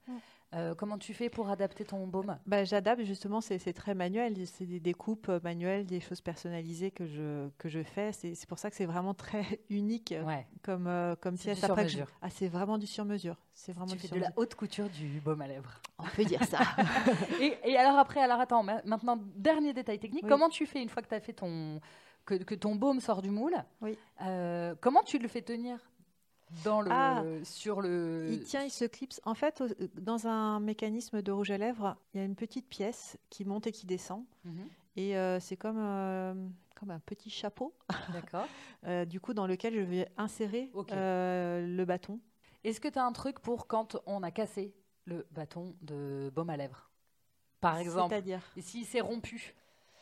Euh, 0.54 0.74
comment 0.74 0.98
tu 0.98 1.14
fais 1.14 1.30
pour 1.30 1.48
adapter 1.48 1.84
ton 1.84 2.06
baume? 2.06 2.36
Bah, 2.46 2.64
J'adapte 2.64 3.02
justement, 3.04 3.40
c'est 3.40 3.58
très 3.72 3.94
manuel, 3.94 4.36
c'est 4.46 4.66
des 4.66 4.80
découpes 4.80 5.28
euh, 5.28 5.40
manuelles, 5.42 5.86
des 5.86 6.00
choses 6.00 6.20
personnalisées 6.20 6.90
que 6.90 7.06
je, 7.06 7.48
que 7.58 7.68
je 7.68 7.82
fais. 7.82 8.12
C'est 8.12 8.46
pour 8.46 8.58
ça 8.58 8.68
que 8.68 8.76
c'est 8.76 8.86
vraiment 8.86 9.14
très 9.14 9.44
unique 9.70 10.12
euh, 10.12 10.24
comme, 10.62 11.16
comme 11.20 11.38
pièce. 11.38 11.58
C'est 11.58 11.66
sur 11.88 12.06
Ah, 12.20 12.28
c'est 12.30 12.48
vraiment 12.48 12.76
du 12.76 12.86
sur-mesure. 12.86 13.36
C'est 13.54 13.72
vraiment 13.72 13.92
tu 13.92 13.98
fais 13.98 14.14
de 14.14 14.20
la 14.20 14.32
haute 14.36 14.54
couture 14.54 14.88
du 14.90 15.20
baume 15.20 15.40
à 15.40 15.48
lèvres. 15.48 15.80
On 15.98 16.04
peut 16.04 16.24
dire 16.24 16.44
ça. 16.44 16.60
et, 17.40 17.76
alors 17.76 17.98
après, 17.98 18.20
alors 18.20 18.40
attends, 18.40 18.62
maintenant, 18.62 19.18
dernier 19.36 19.72
détail 19.72 19.98
technique, 19.98 20.26
comment 20.28 20.48
tu 20.48 20.66
fais 20.66 20.82
une 20.82 20.88
fois 20.88 21.02
que 21.02 21.08
tu 21.08 21.14
as 21.14 21.20
fait 21.20 21.32
ton... 21.32 21.80
Que, 22.24 22.34
que, 22.34 22.54
ton 22.54 22.76
baume 22.76 23.00
sort 23.00 23.20
du 23.20 23.30
moule, 23.30 23.56
oui. 23.80 23.98
comment 24.80 25.02
tu 25.02 25.18
le 25.18 25.26
fais 25.26 25.42
tenir? 25.42 25.78
Dans 26.64 26.80
le, 26.80 26.90
ah. 26.90 27.24
sur 27.44 27.80
le. 27.80 28.28
Il 28.30 28.42
tient, 28.42 28.62
il 28.62 28.70
se 28.70 28.84
clipse. 28.84 29.20
En 29.24 29.34
fait, 29.34 29.62
dans 29.94 30.26
un 30.26 30.60
mécanisme 30.60 31.22
de 31.22 31.32
rouge 31.32 31.50
à 31.50 31.58
lèvres, 31.58 31.96
il 32.12 32.18
y 32.18 32.20
a 32.20 32.24
une 32.24 32.36
petite 32.36 32.68
pièce 32.68 33.18
qui 33.30 33.44
monte 33.44 33.66
et 33.66 33.72
qui 33.72 33.86
descend. 33.86 34.24
Mhm. 34.44 34.68
Et 34.96 35.16
euh, 35.16 35.40
c'est 35.40 35.56
comme, 35.56 35.78
euh, 35.78 36.34
comme 36.76 36.90
un 36.90 37.00
petit 37.00 37.30
chapeau. 37.30 37.74
D'accord. 38.12 38.46
Euh, 38.86 39.04
du 39.04 39.20
coup, 39.20 39.34
dans 39.34 39.46
lequel 39.46 39.74
je 39.74 39.80
vais 39.80 40.08
insérer 40.16 40.70
le 40.74 41.84
bâton. 41.84 42.20
Est-ce 42.64 42.80
que 42.80 42.88
tu 42.88 42.98
as 42.98 43.04
un 43.04 43.12
truc 43.12 43.40
pour 43.40 43.66
quand 43.66 43.96
on 44.06 44.22
a 44.22 44.30
cassé 44.30 44.74
le 45.04 45.26
bâton 45.32 45.74
de 45.82 46.30
baume 46.34 46.50
à 46.50 46.56
lèvres? 46.56 46.90
Par 47.60 47.78
exemple. 47.78 48.10
C'est-à-dire? 48.10 48.42
S'il 48.58 48.84
s'est 48.84 49.00
rompu 49.00 49.54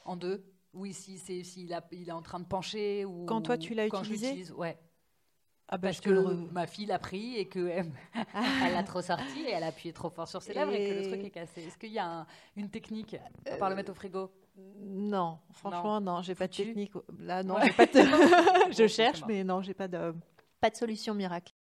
en 0.05 0.17
deux? 0.17 0.45
Ou 0.73 0.87
s'il 0.93 1.19
si 1.19 1.69
il 1.91 2.09
est 2.09 2.13
en 2.13 2.23
train 2.23 2.39
de 2.39 2.45
pencher 2.45 3.05
ou 3.05 3.25
Quand 3.27 3.43
toi 3.43 3.59
tu 3.59 3.75
l'as 3.75 3.87
utilisé? 3.87 4.53
ouais. 4.53 4.79
Ah 5.73 5.79
bah, 5.79 5.89
parce 5.89 6.01
que 6.01 6.11
ma 6.53 6.67
fille 6.67 6.87
l'a 6.87 6.99
pris 6.99 7.37
et 7.37 7.49
qu'elle 7.49 7.93
elle 8.13 8.73
l'a 8.73 8.83
trop 8.87 9.01
sorti 9.01 9.43
et 9.47 9.51
elle 9.51 9.63
a 9.63 9.69
appuyé 9.69 9.93
trop 9.93 10.11
fort 10.11 10.27
sur 10.27 10.43
ses 10.43 10.53
lèvres 10.53 10.73
et, 10.73 10.89
que 10.89 10.95
le 10.95 11.07
truc 11.07 11.25
est 11.25 11.31
cassé. 11.31 11.63
Est-ce 11.63 11.79
qu'il 11.79 11.93
y 11.93 11.99
a 12.01 12.27
une 12.57 12.69
technique 12.69 13.17
à 13.49 13.57
part 13.57 13.71
le 13.71 13.77
mettre 13.77 13.93
au 13.93 13.95
frigo? 13.95 14.33
Non, 14.81 15.39
franchement, 15.53 16.01
non, 16.01 16.23
j'ai 16.23 16.35
pas 16.35 16.49
de 16.49 16.53
technique. 16.53 16.93
Là, 17.21 17.45
non, 17.45 17.55
j'ai 17.63 17.73
pas 17.73 17.87
de... 17.87 17.93
je 18.73 18.89
cherche, 18.89 19.23
mais 19.29 19.45
non, 19.45 19.63
j'ai 19.63 19.75
pas 19.75 19.87
de... 19.87 20.13
pas 20.61 20.71
de 20.71 20.77
solution 20.77 21.15
miracle. 21.15 21.53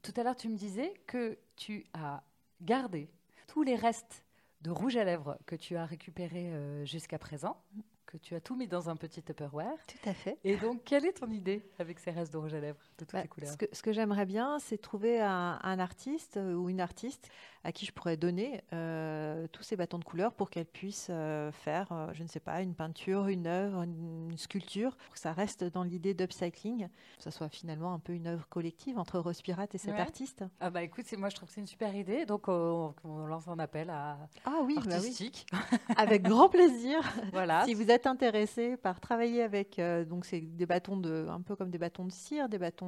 Tout 0.00 0.12
à 0.16 0.22
l'heure, 0.22 0.36
tu 0.36 0.48
me 0.48 0.56
disais 0.56 0.94
que 1.08 1.36
tu 1.56 1.84
as 1.92 2.22
gardé 2.62 3.10
tous 3.48 3.64
les 3.64 3.74
restes 3.74 4.24
de 4.60 4.70
rouge 4.70 4.96
à 4.96 5.02
lèvres 5.02 5.38
que 5.44 5.56
tu 5.56 5.76
as 5.76 5.86
récupérés 5.86 6.52
euh, 6.52 6.84
jusqu'à 6.84 7.18
présent 7.18 7.60
que 8.06 8.16
tu 8.16 8.34
as 8.34 8.40
tout 8.40 8.56
mis 8.56 8.68
dans 8.68 8.88
un 8.88 8.96
petit 8.96 9.22
Tupperware. 9.22 9.76
Tout 9.86 10.08
à 10.08 10.14
fait. 10.14 10.38
Et 10.44 10.56
donc, 10.56 10.84
quelle 10.84 11.04
est 11.04 11.12
ton 11.12 11.30
idée 11.30 11.62
avec 11.78 11.98
ces 11.98 12.12
restes 12.12 12.32
de 12.32 12.38
rouge 12.38 12.54
à 12.54 12.60
lèvres? 12.60 12.80
De 12.98 13.04
toutes 13.04 13.12
bah, 13.12 13.22
les 13.22 13.28
couleurs 13.28 13.54
Ce 13.72 13.82
que, 13.82 13.92
j'aimerais 13.92 14.26
bien, 14.26 14.58
c'est 14.58 14.78
trouver 14.78 15.20
un, 15.20 15.78
artiste 15.78 16.36
euh, 16.36 16.54
ou 16.54 16.70
une 16.70 16.80
artiste 16.80 17.28
à 17.64 17.72
qui 17.72 17.84
je 17.84 17.92
pourrais 17.92 18.16
donner 18.16 18.62
euh, 18.72 19.48
tous 19.48 19.64
ces 19.64 19.76
bâtons 19.76 19.98
de 19.98 20.04
couleurs 20.04 20.32
pour 20.32 20.50
qu'elle 20.50 20.66
puisse 20.66 21.08
euh, 21.10 21.50
faire, 21.50 22.10
je 22.12 22.22
ne 22.22 22.28
sais 22.28 22.38
pas, 22.38 22.62
une 22.62 22.74
peinture, 22.74 23.26
une 23.26 23.48
œuvre, 23.48 23.82
une, 23.82 24.36
sculpture, 24.36 24.94
pour 24.96 25.14
que 25.14 25.18
ça 25.18 25.32
reste 25.32 25.64
dans 25.64 25.82
l'idée 25.82 26.14
d'upcycling, 26.14 26.88
que 27.16 27.22
ça 27.22 27.30
soit 27.30 27.48
finalement 27.48 27.92
un 27.92 27.98
peu 27.98 28.12
une 28.12 28.28
œuvre 28.28 28.46
collective 28.48 28.98
entre 28.98 29.18
Rose 29.18 29.42
Pirate 29.42 29.74
et 29.74 29.78
cet 29.78 29.98
artiste. 29.98 30.44
Ah 30.60 30.70
bah 30.70 30.82
écoute, 30.82 31.06
moi 31.18 31.28
je 31.28 31.36
trouve 31.36 31.48
que 31.48 31.54
c'est 31.54 31.60
une 31.60 31.66
super 31.66 31.94
idée, 31.94 32.24
donc 32.24 32.48
on, 32.48 32.94
lance 33.04 33.48
un 33.48 33.58
appel 33.58 33.90
à 33.90 34.18
ah 34.44 34.60
oui, 34.62 34.78
bah 34.84 34.96
artistique. 34.96 35.46
avec 35.96 36.22
grand 36.22 36.48
plaisir. 36.48 37.00
voilà. 37.32 37.64
si 37.64 37.74
vous 37.74 37.90
êtes 37.90 38.06
intéressé 38.06 38.76
par 38.76 39.00
travailler 39.00 39.42
avec, 39.42 39.80
donc 40.08 40.24
c'est 40.24 40.40
des 40.40 40.66
bâtons 40.66 40.96
de, 40.96 41.26
un 41.28 41.40
peu 41.40 41.56
comme 41.56 41.70
des 41.70 41.78
bâtons 41.78 42.04
de 42.04 42.12
cire, 42.12 42.48
des 42.48 42.58
bâtons 42.58 42.85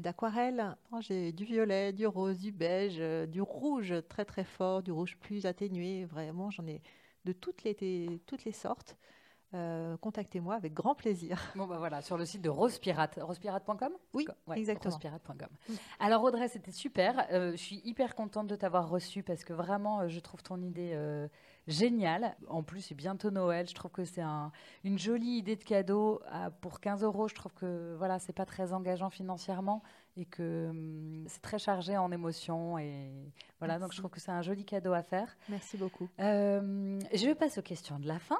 d'aquarelle. 0.00 0.76
Oh, 0.92 0.98
j'ai 1.00 1.32
du 1.32 1.44
violet, 1.44 1.92
du 1.92 2.06
rose, 2.06 2.38
du 2.38 2.52
beige, 2.52 2.98
du 3.28 3.40
rouge. 3.40 3.94
Très 4.08 4.24
très 4.24 4.44
fort, 4.44 4.82
du 4.82 4.92
rouge 4.92 5.16
plus 5.20 5.46
atténué. 5.46 6.04
Vraiment, 6.04 6.50
j'en 6.50 6.66
ai 6.66 6.82
de 7.24 7.32
toutes 7.32 7.64
les, 7.64 8.20
toutes 8.26 8.44
les 8.44 8.52
sortes. 8.52 8.96
Euh, 9.54 9.96
contactez-moi 9.96 10.54
avec 10.54 10.74
grand 10.74 10.94
plaisir. 10.94 11.40
Bon, 11.56 11.66
bah 11.66 11.78
voilà, 11.78 12.02
sur 12.02 12.18
le 12.18 12.26
site 12.26 12.42
de 12.42 12.50
Rosepirate. 12.50 13.18
Rosepirate.com 13.22 13.92
Oui, 14.12 14.26
exactement. 14.54 14.92
Rosepirate.com. 14.92 15.48
Alors, 16.00 16.22
Audrey, 16.22 16.48
c'était 16.48 16.72
super. 16.72 17.26
Euh, 17.32 17.52
je 17.52 17.56
suis 17.56 17.80
hyper 17.84 18.14
contente 18.14 18.46
de 18.46 18.56
t'avoir 18.56 18.90
reçu 18.90 19.22
parce 19.22 19.44
que 19.44 19.54
vraiment, 19.54 20.00
euh, 20.00 20.08
je 20.08 20.20
trouve 20.20 20.42
ton 20.42 20.60
idée 20.60 20.92
géniale. 21.68 22.36
En 22.48 22.62
plus, 22.64 22.80
c'est 22.80 22.94
bientôt 22.94 23.30
Noël. 23.30 23.68
Je 23.68 23.74
trouve 23.74 23.92
que 23.92 24.04
c'est 24.04 24.22
un, 24.22 24.50
une 24.82 24.98
jolie 24.98 25.38
idée 25.38 25.54
de 25.54 25.62
cadeau. 25.62 26.20
pour 26.60 26.80
15 26.80 27.04
euros, 27.04 27.28
je 27.28 27.34
trouve 27.34 27.52
que 27.54 27.94
voilà, 27.96 28.18
c'est 28.18 28.32
pas 28.32 28.46
très 28.46 28.72
engageant 28.72 29.10
financièrement 29.10 29.82
et 30.16 30.24
que 30.24 30.68
hum, 30.70 31.24
c'est 31.28 31.42
très 31.42 31.58
chargé 31.58 31.96
en 31.96 32.10
émotions. 32.10 32.78
Et 32.78 33.12
voilà, 33.60 33.78
donc 33.78 33.92
je 33.92 33.98
trouve 33.98 34.10
que 34.10 34.20
c'est 34.20 34.32
un 34.32 34.42
joli 34.42 34.64
cadeau 34.64 34.92
à 34.92 35.02
faire. 35.02 35.36
Merci 35.48 35.76
beaucoup. 35.76 36.08
je 36.18 37.32
passe 37.34 37.58
aux 37.58 37.62
questions 37.62 37.98
de 38.00 38.08
la 38.08 38.18
fin 38.18 38.38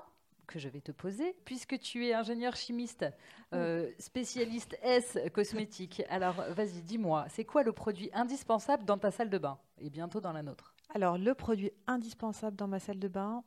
que 0.49 0.59
je 0.59 0.69
vais 0.69 0.81
te 0.81 0.91
poser, 0.91 1.37
puisque 1.45 1.79
tu 1.79 2.07
es 2.07 2.15
ingénieur 2.15 2.57
chimiste, 2.57 3.07
euh, 3.55 3.89
spécialiste 4.01 4.77
S 4.83 5.19
cosmétique. 5.33 6.03
Alors, 6.09 6.35
vas-y, 6.51 6.83
dis-moi, 6.83 7.27
c'est 7.29 7.45
quoi 7.45 7.63
le 7.63 7.73
produit 7.73 8.11
indispensable 8.13 8.85
dans 8.85 8.99
ta 8.99 9.13
salle 9.13 9.31
de 9.31 9.39
bain 9.39 9.59
et 9.79 9.91
bientôt 9.91 10.21
dans 10.21 10.33
la 10.33 10.43
nôtre? 10.43 10.75
Alors, 10.95 11.19
le 11.19 11.35
produit 11.35 11.71
indispensable 11.87 12.57
dans 12.57 12.67
ma 12.67 12.81
salle 12.81 12.99
de 12.99 13.09
bain, 13.09 13.45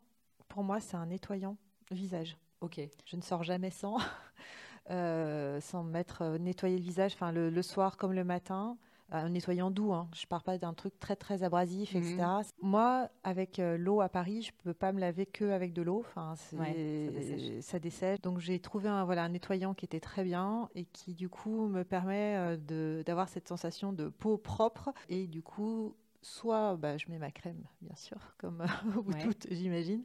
pour 0.47 0.63
moi, 0.63 0.79
c'est 0.79 0.95
un 0.95 1.07
nettoyant 1.07 1.57
visage. 1.89 2.37
Ok. 2.61 2.79
Je 3.05 3.15
ne 3.15 3.21
sors 3.21 3.43
jamais 3.43 3.71
sans, 3.71 3.97
euh, 4.91 5.59
sans 5.59 5.83
mettre 5.83 6.21
euh, 6.21 6.37
nettoyer 6.37 6.77
le 6.77 6.83
visage, 6.83 7.13
enfin 7.13 7.31
le, 7.31 7.61
soir 7.61 7.97
comme 7.97 8.13
le 8.13 8.23
matin 8.23 8.77
un 9.11 9.29
nettoyant 9.29 9.71
doux. 9.71 9.93
Hein. 9.93 10.07
Je 10.13 10.25
ne 10.25 10.27
parle 10.27 10.43
pas 10.43 10.57
d'un 10.57 10.73
truc 10.73 10.99
très 10.99 11.15
très 11.15 11.43
abrasif, 11.43 11.95
etc. 11.95 12.17
Mhm. 12.17 12.43
Moi, 12.61 13.09
avec 13.23 13.59
euh, 13.59 13.77
l'eau 13.77 14.01
à 14.01 14.09
Paris, 14.09 14.41
je 14.41 14.51
ne 14.51 14.63
peux 14.63 14.73
pas 14.73 14.91
me 14.91 14.99
laver 14.99 15.25
que 15.25 15.45
avec 15.51 15.73
de 15.73 15.81
l'eau. 15.81 15.99
Enfin, 15.99 16.35
ça, 17.61 17.79
dessèche. 17.79 18.21
Donc 18.21 18.39
j'ai 18.39 18.59
trouvé 18.59 18.89
un, 18.89 19.03
voilà, 19.05 19.23
un 19.23 19.29
nettoyant 19.29 19.73
qui 19.73 19.85
était 19.85 19.99
très 19.99 20.23
bien 20.23 20.69
et 20.75 20.85
qui 20.85 21.13
du 21.13 21.29
coup 21.29 21.67
me 21.67 21.83
permet 21.83 22.35
euh, 22.37 23.03
d'avoir 23.03 23.29
cette 23.29 23.47
sensation 23.47 23.93
de 23.93 24.09
peau 24.09 24.37
propre. 24.37 24.91
Et 25.09 25.27
du 25.27 25.41
coup, 25.41 25.95
soit 26.21 26.75
bah, 26.77 26.97
je 26.97 27.05
mets 27.09 27.17
ma 27.17 27.31
crème, 27.31 27.63
bien 27.81 27.95
sûr, 27.95 28.17
comme 28.37 28.65
vous 28.85 29.13
toutes, 29.13 29.47
j'imagine. 29.51 30.03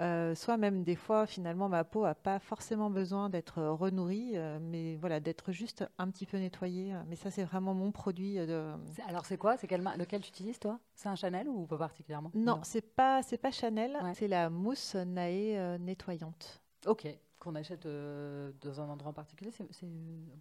Euh, 0.00 0.34
soit 0.34 0.56
même 0.56 0.84
des 0.84 0.94
fois, 0.94 1.26
finalement, 1.26 1.68
ma 1.68 1.84
peau 1.84 2.04
n'a 2.04 2.14
pas 2.14 2.38
forcément 2.38 2.90
besoin 2.90 3.30
d'être 3.30 3.62
renourrie, 3.62 4.32
euh, 4.34 4.58
mais 4.60 4.96
voilà, 4.96 5.18
d'être 5.18 5.50
juste 5.50 5.84
un 5.98 6.08
petit 6.10 6.26
peu 6.26 6.38
nettoyée. 6.38 6.94
Mais 7.08 7.16
ça, 7.16 7.30
c'est 7.30 7.44
vraiment 7.44 7.74
mon 7.74 7.90
produit. 7.90 8.36
De... 8.36 8.72
Alors, 9.08 9.26
c'est 9.26 9.38
quoi? 9.38 9.56
C'est 9.56 9.70
lequel 9.70 10.20
tu 10.20 10.28
utilises, 10.28 10.58
toi? 10.58 10.78
C'est 10.94 11.08
un 11.08 11.16
Chanel 11.16 11.48
ou 11.48 11.66
pas 11.66 11.78
particulièrement? 11.78 12.30
Non, 12.34 12.60
c'est 12.62 12.94
pas, 12.94 13.20
pas 13.42 13.50
Chanel. 13.50 13.98
C'est 14.14 14.28
la 14.28 14.50
mousse 14.50 14.94
Nae 14.94 15.56
euh, 15.56 15.78
nettoyante. 15.78 16.62
Ok 16.86 17.08
qu'on 17.38 17.54
achète 17.54 17.86
euh, 17.86 18.52
dans 18.60 18.80
un 18.80 18.88
endroit 18.88 19.10
en 19.10 19.14
particulier 19.14 19.50
C'est 19.50 19.88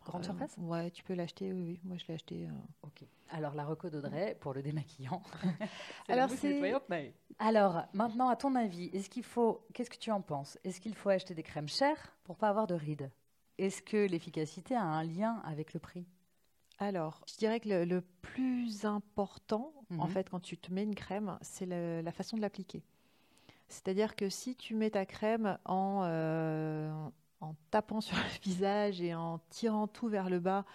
grande 0.06 0.22
euh, 0.22 0.26
surface? 0.26 0.56
Ouais, 0.58 0.92
tu 0.92 1.04
peux 1.04 1.14
l'acheter, 1.14 1.54
oui, 1.54 1.80
Moi, 1.84 1.98
je 1.98 2.06
l'ai 2.08 2.16
acheté. 2.16 2.46
Euh. 2.46 2.52
Ok. 2.84 3.06
Alors, 3.30 3.54
la 3.56 3.66
reco 3.66 3.90
d'Audrey 3.90 4.38
pour 4.40 4.54
le 4.54 4.62
démaquillant. 4.62 5.22
Alors, 6.08 6.30
c'est. 6.30 6.62
Alors, 7.40 7.84
maintenant, 7.94 8.30
à 8.30 8.36
ton 8.36 8.56
avis, 8.56 8.86
est-ce 8.94 9.10
qu'il 9.10 9.24
faut. 9.24 9.66
Qu'est-ce 9.74 9.90
que 9.90 9.98
tu 9.98 10.12
en 10.12 10.22
penses? 10.22 10.58
Est-ce 10.64 10.82
qu'il 10.82 10.96
faut 10.96 11.10
acheter 11.10 11.34
des 11.34 11.44
crèmes 11.44 11.68
chères 11.68 12.16
pour 12.24 12.38
pas 12.38 12.50
avoir 12.50 12.68
de 12.68 12.76
rides? 12.76 13.12
Est-ce 13.58 13.82
que 13.82 14.08
l'efficacité 14.08 14.76
a 14.76 14.84
un 14.84 15.04
lien 15.04 15.42
avec 15.44 15.74
le 15.74 15.80
prix? 15.80 16.06
Alors, 16.80 17.22
je 17.28 17.38
dirais 17.38 17.60
que 17.60 17.70
le, 17.70 18.02
plus 18.22 18.86
important, 18.86 19.74
en 19.98 20.06
mhm. 20.06 20.12
fait, 20.12 20.30
quand 20.30 20.40
tu 20.40 20.58
te 20.58 20.72
mets 20.72 20.84
une 20.84 20.94
crème, 20.94 21.40
c'est 21.42 21.66
la 21.66 22.12
façon 22.12 22.38
de 22.38 22.42
l'appliquer. 22.42 22.84
C'est-à-dire 23.68 24.16
que 24.16 24.30
si 24.30 24.56
tu 24.56 24.76
mets 24.76 24.92
ta 24.92 25.06
crème 25.06 25.58
euh, 25.70 26.92
en, 27.42 27.56
tapant 27.72 28.02
sur 28.02 28.18
le 28.18 28.42
visage 28.42 29.02
et 29.02 29.14
en 29.14 29.40
tirant 29.50 29.88
tout 29.88 30.08
vers 30.08 30.30
le 30.30 30.40
bas, 30.40 30.66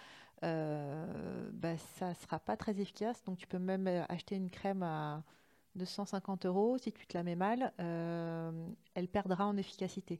bah, 0.41 1.77
ça 1.97 2.09
ne 2.09 2.13
sera 2.15 2.39
pas 2.39 2.57
très 2.57 2.79
efficace. 2.79 3.23
Donc 3.23 3.37
tu 3.37 3.47
peux 3.47 3.59
même 3.59 3.87
acheter 4.09 4.35
une 4.35 4.49
crème 4.49 4.83
à 4.83 5.23
250 5.75 6.45
euros. 6.45 6.77
Si 6.77 6.91
tu 6.91 7.07
te 7.07 7.17
la 7.17 7.23
mets 7.23 7.35
mal, 7.35 7.71
elle 7.77 9.07
perdra 9.07 9.47
en 9.47 9.55
efficacité. 9.55 10.19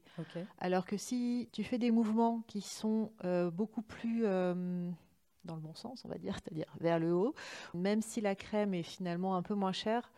Alors 0.58 0.86
que 0.86 0.96
si 0.96 1.50
tu 1.52 1.62
fais 1.62 1.78
des 1.78 1.90
mouvements 1.90 2.42
qui 2.46 2.62
sont 2.62 3.12
beaucoup 3.52 3.82
plus 3.82 4.24
dans 5.44 5.54
le 5.54 5.60
bon 5.60 5.74
sens, 5.74 6.04
on 6.04 6.08
va 6.08 6.18
dire, 6.18 6.34
c'est-à-dire 6.34 6.66
vers 6.80 6.98
le 6.98 7.12
haut, 7.12 7.34
même 7.74 8.02
si 8.02 8.20
la 8.20 8.34
crème 8.34 8.74
est 8.74 8.82
finalement 8.82 9.36
un 9.36 9.42
peu 9.42 9.54
moins 9.54 9.72
chère. 9.72 10.10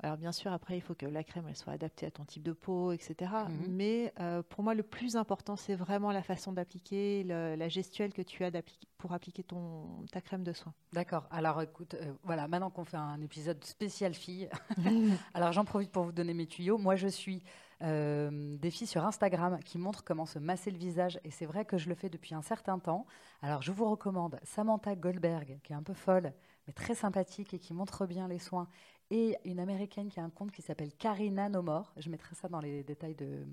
Alors 0.00 0.16
bien 0.16 0.30
sûr, 0.30 0.52
après, 0.52 0.76
il 0.76 0.80
faut 0.80 0.94
que 0.94 1.06
la 1.06 1.24
crème 1.24 1.46
elle 1.48 1.56
soit 1.56 1.72
adaptée 1.72 2.06
à 2.06 2.10
ton 2.10 2.24
type 2.24 2.42
de 2.42 2.52
peau, 2.52 2.92
etc. 2.92 3.30
Mhm. 3.48 3.66
Mais 3.68 4.12
euh, 4.20 4.42
pour 4.42 4.62
moi, 4.62 4.74
le 4.74 4.84
plus 4.84 5.16
important, 5.16 5.56
c'est 5.56 5.74
vraiment 5.74 6.12
la 6.12 6.22
façon 6.22 6.52
d'appliquer, 6.52 7.24
la 7.24 7.68
gestuelle 7.68 8.12
que 8.12 8.22
tu 8.22 8.44
as 8.44 8.50
pour 8.96 9.12
appliquer 9.12 9.42
ton, 9.42 10.04
ta 10.12 10.20
crème 10.20 10.44
de 10.44 10.52
soin. 10.52 10.72
D'accord. 10.92 11.26
Alors 11.30 11.60
écoute, 11.62 11.94
euh, 11.94 12.12
voilà, 12.22 12.48
maintenant 12.48 12.70
qu'on 12.70 12.84
fait 12.84 12.96
un 12.96 13.20
épisode 13.20 13.64
spécial 13.64 14.14
fille, 14.14 14.48
alors 15.34 15.52
j'en 15.52 15.64
profite 15.64 15.90
pour 15.90 16.04
vous 16.04 16.12
donner 16.12 16.34
mes 16.34 16.46
tuyaux. 16.46 16.78
Moi, 16.78 16.96
je 16.96 17.08
suis 17.08 17.42
euh, 17.80 18.56
des 18.56 18.72
filles 18.72 18.88
sur 18.88 19.04
Instagram 19.04 19.60
qui 19.64 19.78
montrent 19.78 20.02
comment 20.02 20.26
se 20.26 20.40
masser 20.40 20.70
le 20.70 20.78
visage. 20.78 21.20
Et 21.22 21.30
c'est 21.30 21.46
vrai 21.46 21.64
que 21.64 21.78
je 21.78 21.88
le 21.88 21.94
fais 21.94 22.08
depuis 22.08 22.34
un 22.34 22.42
certain 22.42 22.78
temps. 22.78 23.06
Alors 23.40 23.62
je 23.62 23.70
vous 23.70 23.88
recommande 23.88 24.40
Samantha 24.42 24.96
Goldberg, 24.96 25.60
qui 25.62 25.72
est 25.72 25.76
un 25.76 25.82
peu 25.82 25.94
folle, 25.94 26.32
mais 26.66 26.72
très 26.72 26.96
sympathique 26.96 27.54
et 27.54 27.60
qui 27.60 27.74
montre 27.74 28.06
bien 28.06 28.26
les 28.26 28.40
soins. 28.40 28.66
Et 29.10 29.36
une 29.44 29.60
américaine 29.60 30.08
qui 30.08 30.20
a 30.20 30.22
un 30.22 30.30
compte 30.30 30.52
qui 30.52 30.62
s'appelle 30.62 30.92
Karina 30.92 31.48
Nomor. 31.48 31.92
Je 31.96 32.10
mettrai 32.10 32.34
ça 32.34 32.48
dans 32.48 32.60
les 32.60 32.82
détails 32.82 33.14
de 33.14 33.44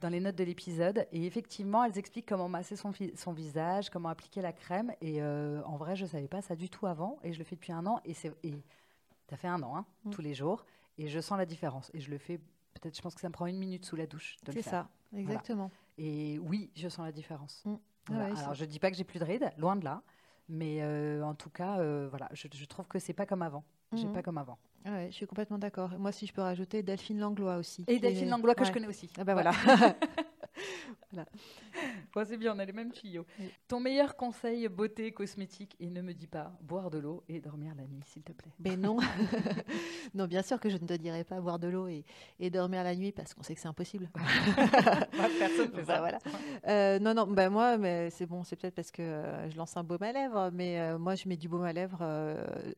dans 0.00 0.08
les 0.08 0.20
notes 0.20 0.36
de 0.36 0.44
l'épisode. 0.44 1.06
Et 1.12 1.26
effectivement, 1.26 1.84
elles 1.84 1.98
expliquent 1.98 2.28
comment 2.28 2.48
masser 2.48 2.76
son, 2.76 2.92
son 3.14 3.32
visage, 3.32 3.90
comment 3.90 4.08
appliquer 4.08 4.42
la 4.42 4.52
crème. 4.52 4.92
Et 5.00 5.22
euh, 5.22 5.62
en 5.64 5.76
vrai, 5.76 5.96
je 5.96 6.04
ne 6.04 6.08
savais 6.08 6.28
pas 6.28 6.42
ça 6.42 6.54
du 6.54 6.68
tout 6.68 6.86
avant. 6.86 7.18
Et 7.22 7.32
je 7.32 7.38
le 7.38 7.44
fais 7.44 7.56
depuis 7.56 7.72
un 7.72 7.86
an. 7.86 8.00
Et, 8.04 8.14
et 8.42 8.54
ça 9.28 9.36
fait 9.36 9.48
un 9.48 9.62
an, 9.62 9.76
hein, 9.76 9.86
mm. 10.04 10.10
tous 10.10 10.22
les 10.22 10.34
jours. 10.34 10.64
Et 10.98 11.08
je 11.08 11.20
sens 11.20 11.38
la 11.38 11.46
différence. 11.46 11.90
Et 11.94 12.00
je 12.00 12.10
le 12.10 12.18
fais 12.18 12.38
peut-être, 12.74 12.96
je 12.96 13.02
pense 13.02 13.14
que 13.14 13.20
ça 13.20 13.28
me 13.28 13.32
prend 13.32 13.46
une 13.46 13.58
minute 13.58 13.84
sous 13.84 13.96
la 13.96 14.06
douche 14.06 14.36
C'est 14.52 14.62
ça, 14.62 14.88
exactement. 15.14 15.70
Et 15.98 16.38
oui, 16.40 16.70
je 16.74 16.88
sens 16.88 17.04
la 17.04 17.12
différence. 17.12 17.64
Mm. 17.64 17.76
Alors, 18.10 18.54
je 18.54 18.64
ne 18.64 18.70
dis 18.70 18.78
pas 18.78 18.90
que 18.90 18.96
j'ai 18.96 19.04
plus 19.04 19.18
de 19.18 19.24
rides, 19.24 19.50
loin 19.58 19.76
de 19.76 19.84
là. 19.84 20.02
Mais 20.48 20.78
euh, 20.82 21.22
en 21.24 21.34
tout 21.34 21.50
cas, 21.50 21.80
euh, 21.80 22.06
voilà, 22.08 22.28
je, 22.32 22.64
trouve 22.66 22.86
que 22.86 23.00
c'est 23.00 23.12
pas 23.12 23.26
comme 23.26 23.42
avant. 23.42 23.64
J'ai 23.92 24.06
mm. 24.06 24.12
pas 24.12 24.22
comme 24.22 24.38
avant. 24.38 24.58
Ouais, 24.86 25.08
je 25.10 25.16
suis 25.16 25.26
complètement 25.26 25.58
d'accord. 25.58 25.90
Moi, 25.98 26.12
si 26.12 26.26
je 26.26 26.32
peux 26.32 26.42
rajouter 26.42 26.82
Delphine 26.82 27.18
Langlois 27.18 27.56
aussi. 27.56 27.84
Et 27.88 27.98
Delphine 27.98 28.30
Langlois 28.30 28.54
que 28.54 28.64
je 28.64 28.72
connais 28.72 28.86
aussi. 28.86 29.10
Ah 29.18 29.24
ben 29.24 29.32
voilà. 29.32 29.50
voilà. 31.10 31.26
c'est 32.24 32.36
bien, 32.36 32.54
on 32.54 32.58
a 32.58 32.64
les 32.64 32.72
mêmes 32.72 32.92
tuyaux. 32.92 33.26
Ton 33.68 33.80
meilleur 33.80 34.16
conseil 34.16 34.68
beauté 34.68 35.12
cosmétique 35.12 35.76
et 35.80 35.90
ne 35.90 36.00
me 36.00 36.14
dis 36.14 36.26
pas 36.26 36.52
boire 36.62 36.90
de 36.90 36.98
l'eau 36.98 37.24
et 37.28 37.40
dormir 37.40 37.74
la 37.76 37.84
nuit, 37.84 38.00
s'il 38.06 38.22
te 38.22 38.32
plaît. 38.32 38.52
Mais 38.60 38.76
non. 38.76 38.98
non, 40.14 40.26
bien 40.26 40.42
sûr 40.42 40.60
que 40.60 40.70
je 40.70 40.76
ne 40.76 40.86
te 40.86 40.94
dirai 40.94 41.24
pas 41.24 41.40
boire 41.40 41.58
de 41.58 41.68
l'eau 41.68 41.88
et, 41.88 42.04
et, 42.40 42.48
dormir 42.48 42.84
la 42.84 42.94
nuit 42.94 43.12
parce 43.12 43.34
qu'on 43.34 43.42
sait 43.42 43.54
que 43.54 43.60
c'est 43.60 43.68
impossible. 43.68 44.08
personne 45.38 45.72
fait 45.72 45.84
ça. 45.84 45.98
Voilà. 45.98 46.18
Euh, 46.68 46.98
non, 46.98 47.12
non, 47.12 47.26
ben 47.26 47.50
moi, 47.50 47.76
mais 47.76 48.10
c'est 48.10 48.26
bon, 48.26 48.44
c'est 48.44 48.56
peut-être 48.56 48.74
parce 48.74 48.90
que 48.90 49.02
euh, 49.02 49.50
je 49.50 49.56
lance 49.56 49.76
un 49.76 49.84
baume 49.84 50.02
à 50.02 50.12
lèvres, 50.12 50.50
mais 50.52 50.80
euh, 50.80 50.98
moi, 50.98 51.16
je 51.16 51.28
mets 51.28 51.36
du 51.36 51.48
baume 51.48 51.64
à 51.64 51.72
lèvres. 51.72 52.02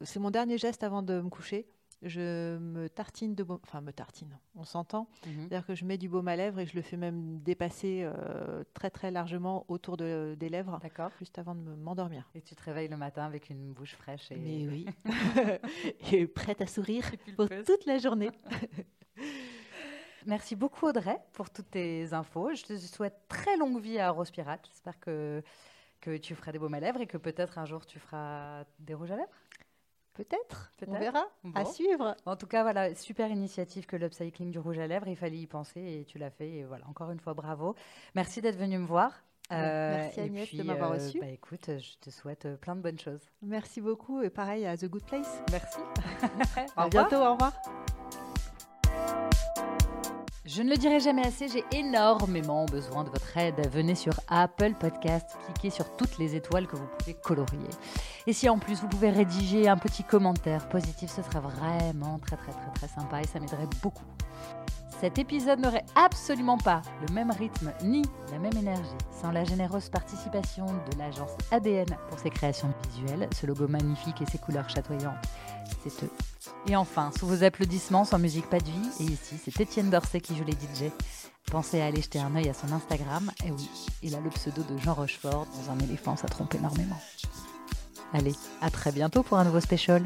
c'est 0.02 0.20
mon 0.20 0.30
dernier 0.30 0.58
geste 0.58 0.82
avant 0.82 1.02
de 1.02 1.20
me 1.20 1.28
coucher 1.28 1.66
je 2.02 2.58
me 2.58 2.88
tartine 2.88 3.34
de 3.34 3.42
baume, 3.42 3.58
enfin 3.64 3.80
me 3.80 3.92
tartine, 3.92 4.38
on 4.54 4.64
s'entend. 4.64 5.08
Mhm. 5.26 5.32
C'est-à-dire 5.40 5.66
que 5.66 5.74
je 5.74 5.84
mets 5.84 5.98
du 5.98 6.08
baume 6.08 6.28
à 6.28 6.36
lèvres 6.36 6.60
et 6.60 6.66
je 6.66 6.76
le 6.76 6.82
fais 6.82 6.96
même 6.96 7.40
dépasser 7.40 8.02
euh, 8.02 8.62
très 8.74 8.90
très 8.90 9.10
largement 9.10 9.64
autour 9.68 9.96
de, 9.96 10.36
des 10.38 10.48
lèvres, 10.48 10.78
juste 11.18 11.38
avant 11.38 11.54
de 11.54 11.74
m'endormir. 11.74 12.28
Et 12.34 12.42
tu 12.42 12.54
te 12.54 12.62
réveilles 12.62 12.88
le 12.88 12.96
matin 12.96 13.24
avec 13.24 13.50
une 13.50 13.72
bouche 13.72 13.94
fraîche 13.96 14.30
et 14.30 14.36
Mais 14.36 14.68
oui, 14.68 14.86
et 16.12 16.26
prête 16.26 16.60
à 16.60 16.66
sourire 16.66 17.04
pour 17.36 17.48
toute 17.48 17.86
la 17.86 17.98
journée. 17.98 18.30
Merci 20.26 20.56
beaucoup 20.56 20.86
Audrey 20.86 21.18
pour 21.32 21.50
toutes 21.50 21.70
tes 21.70 22.12
infos. 22.12 22.54
Je 22.54 22.62
te 22.62 22.76
souhaite 22.76 23.16
très 23.28 23.56
longue 23.56 23.80
vie 23.80 23.98
à 23.98 24.10
Rose 24.10 24.30
Pirate. 24.30 24.60
J'espère 24.68 25.00
que, 25.00 25.42
que 26.00 26.16
tu 26.16 26.34
feras 26.34 26.52
des 26.52 26.58
baumes 26.58 26.74
à 26.74 26.80
lèvres 26.80 27.00
et 27.00 27.06
que 27.06 27.16
peut-être 27.16 27.58
un 27.58 27.64
jour 27.64 27.86
tu 27.86 27.98
feras 27.98 28.64
des 28.78 28.94
rouges 28.94 29.10
à 29.10 29.16
lèvres. 29.16 29.32
Peut-être, 30.18 30.72
on 30.88 30.98
verra, 30.98 31.28
à 31.54 31.64
suivre. 31.64 32.16
En 32.26 32.34
tout 32.34 32.48
cas, 32.48 32.64
voilà, 32.64 32.92
super 32.96 33.30
initiative 33.30 33.86
que 33.86 33.94
l'upcycling 33.94 34.50
du 34.50 34.58
rouge 34.58 34.80
à 34.80 34.88
lèvres. 34.88 35.06
Il 35.06 35.16
fallait 35.16 35.38
y 35.38 35.46
penser 35.46 35.80
et 35.80 36.04
tu 36.06 36.18
l'as 36.18 36.30
fait. 36.30 36.50
Et 36.50 36.64
voilà, 36.64 36.84
encore 36.88 37.12
une 37.12 37.20
fois, 37.20 37.34
bravo. 37.34 37.76
Merci 38.16 38.40
d'être 38.40 38.58
venu 38.58 38.78
me 38.78 38.86
voir. 38.86 39.12
Euh, 39.52 39.96
Merci 39.96 40.20
Agnès 40.20 40.54
de 40.54 40.62
m'avoir 40.64 40.90
euh, 40.90 40.94
reçu. 40.94 41.20
Bah, 41.20 41.28
écoute, 41.28 41.70
je 41.78 41.98
te 42.00 42.10
souhaite 42.10 42.46
euh, 42.46 42.56
plein 42.56 42.74
de 42.74 42.82
bonnes 42.82 42.98
choses. 42.98 43.22
Merci 43.42 43.80
beaucoup 43.80 44.20
et 44.22 44.28
pareil 44.28 44.66
à 44.66 44.76
The 44.76 44.86
Good 44.86 45.04
Place. 45.04 45.40
Merci. 45.52 45.78
à 46.76 46.88
bientôt, 46.88 47.16
au 47.16 47.34
revoir. 47.34 47.52
Je 50.50 50.62
ne 50.62 50.70
le 50.70 50.78
dirai 50.78 50.98
jamais 50.98 51.26
assez, 51.26 51.46
j'ai 51.46 51.62
énormément 51.72 52.64
besoin 52.64 53.04
de 53.04 53.10
votre 53.10 53.36
aide. 53.36 53.68
Venez 53.70 53.94
sur 53.94 54.14
Apple 54.28 54.72
Podcast, 54.80 55.36
cliquez 55.44 55.68
sur 55.68 55.94
toutes 55.94 56.16
les 56.16 56.36
étoiles 56.36 56.66
que 56.66 56.74
vous 56.74 56.88
pouvez 56.98 57.12
colorier. 57.12 57.68
Et 58.26 58.32
si 58.32 58.48
en 58.48 58.58
plus 58.58 58.80
vous 58.80 58.88
pouvez 58.88 59.10
rédiger 59.10 59.68
un 59.68 59.76
petit 59.76 60.04
commentaire 60.04 60.66
positif, 60.70 61.10
ce 61.10 61.20
serait 61.20 61.40
vraiment 61.40 62.18
très 62.18 62.36
très 62.38 62.52
très 62.52 62.70
très 62.74 62.88
sympa 62.88 63.20
et 63.20 63.26
ça 63.26 63.40
m'aiderait 63.40 63.68
beaucoup. 63.82 64.06
Cet 65.02 65.18
épisode 65.18 65.60
n'aurait 65.60 65.84
absolument 65.94 66.56
pas 66.56 66.80
le 67.06 67.12
même 67.12 67.30
rythme 67.30 67.74
ni 67.82 68.02
la 68.32 68.38
même 68.38 68.56
énergie 68.56 68.88
sans 69.20 69.32
la 69.32 69.44
généreuse 69.44 69.90
participation 69.90 70.64
de 70.64 70.98
l'agence 70.98 71.32
ADN 71.50 71.94
pour 72.08 72.18
ses 72.18 72.30
créations 72.30 72.72
visuelles, 72.94 73.28
ce 73.38 73.44
logo 73.44 73.68
magnifique 73.68 74.22
et 74.22 74.26
ses 74.26 74.38
couleurs 74.38 74.70
chatoyantes. 74.70 75.26
C'est 75.84 76.04
eux 76.04 76.10
et 76.66 76.76
enfin, 76.76 77.10
sous 77.18 77.26
vos 77.26 77.42
applaudissements, 77.44 78.04
sans 78.04 78.18
musique, 78.18 78.48
pas 78.48 78.60
de 78.60 78.64
vie. 78.64 78.88
Et 79.00 79.04
ici, 79.04 79.36
c'est 79.42 79.60
Étienne 79.60 79.90
Dorset 79.90 80.20
qui 80.20 80.36
joue 80.36 80.44
les 80.44 80.52
DJ. 80.52 80.90
Pensez 81.50 81.80
à 81.80 81.86
aller 81.86 82.02
jeter 82.02 82.18
un 82.18 82.34
œil 82.36 82.48
à 82.48 82.54
son 82.54 82.72
Instagram. 82.72 83.30
Et 83.44 83.50
oui, 83.50 83.70
il 84.02 84.14
a 84.14 84.20
le 84.20 84.30
pseudo 84.30 84.62
de 84.62 84.76
Jean 84.78 84.94
Rochefort. 84.94 85.46
Dans 85.46 85.72
un 85.72 85.78
éléphant, 85.78 86.16
ça 86.16 86.28
trompe 86.28 86.54
énormément. 86.54 87.00
Allez, 88.12 88.34
à 88.60 88.70
très 88.70 88.92
bientôt 88.92 89.22
pour 89.22 89.38
un 89.38 89.44
nouveau 89.44 89.60
special. 89.60 90.02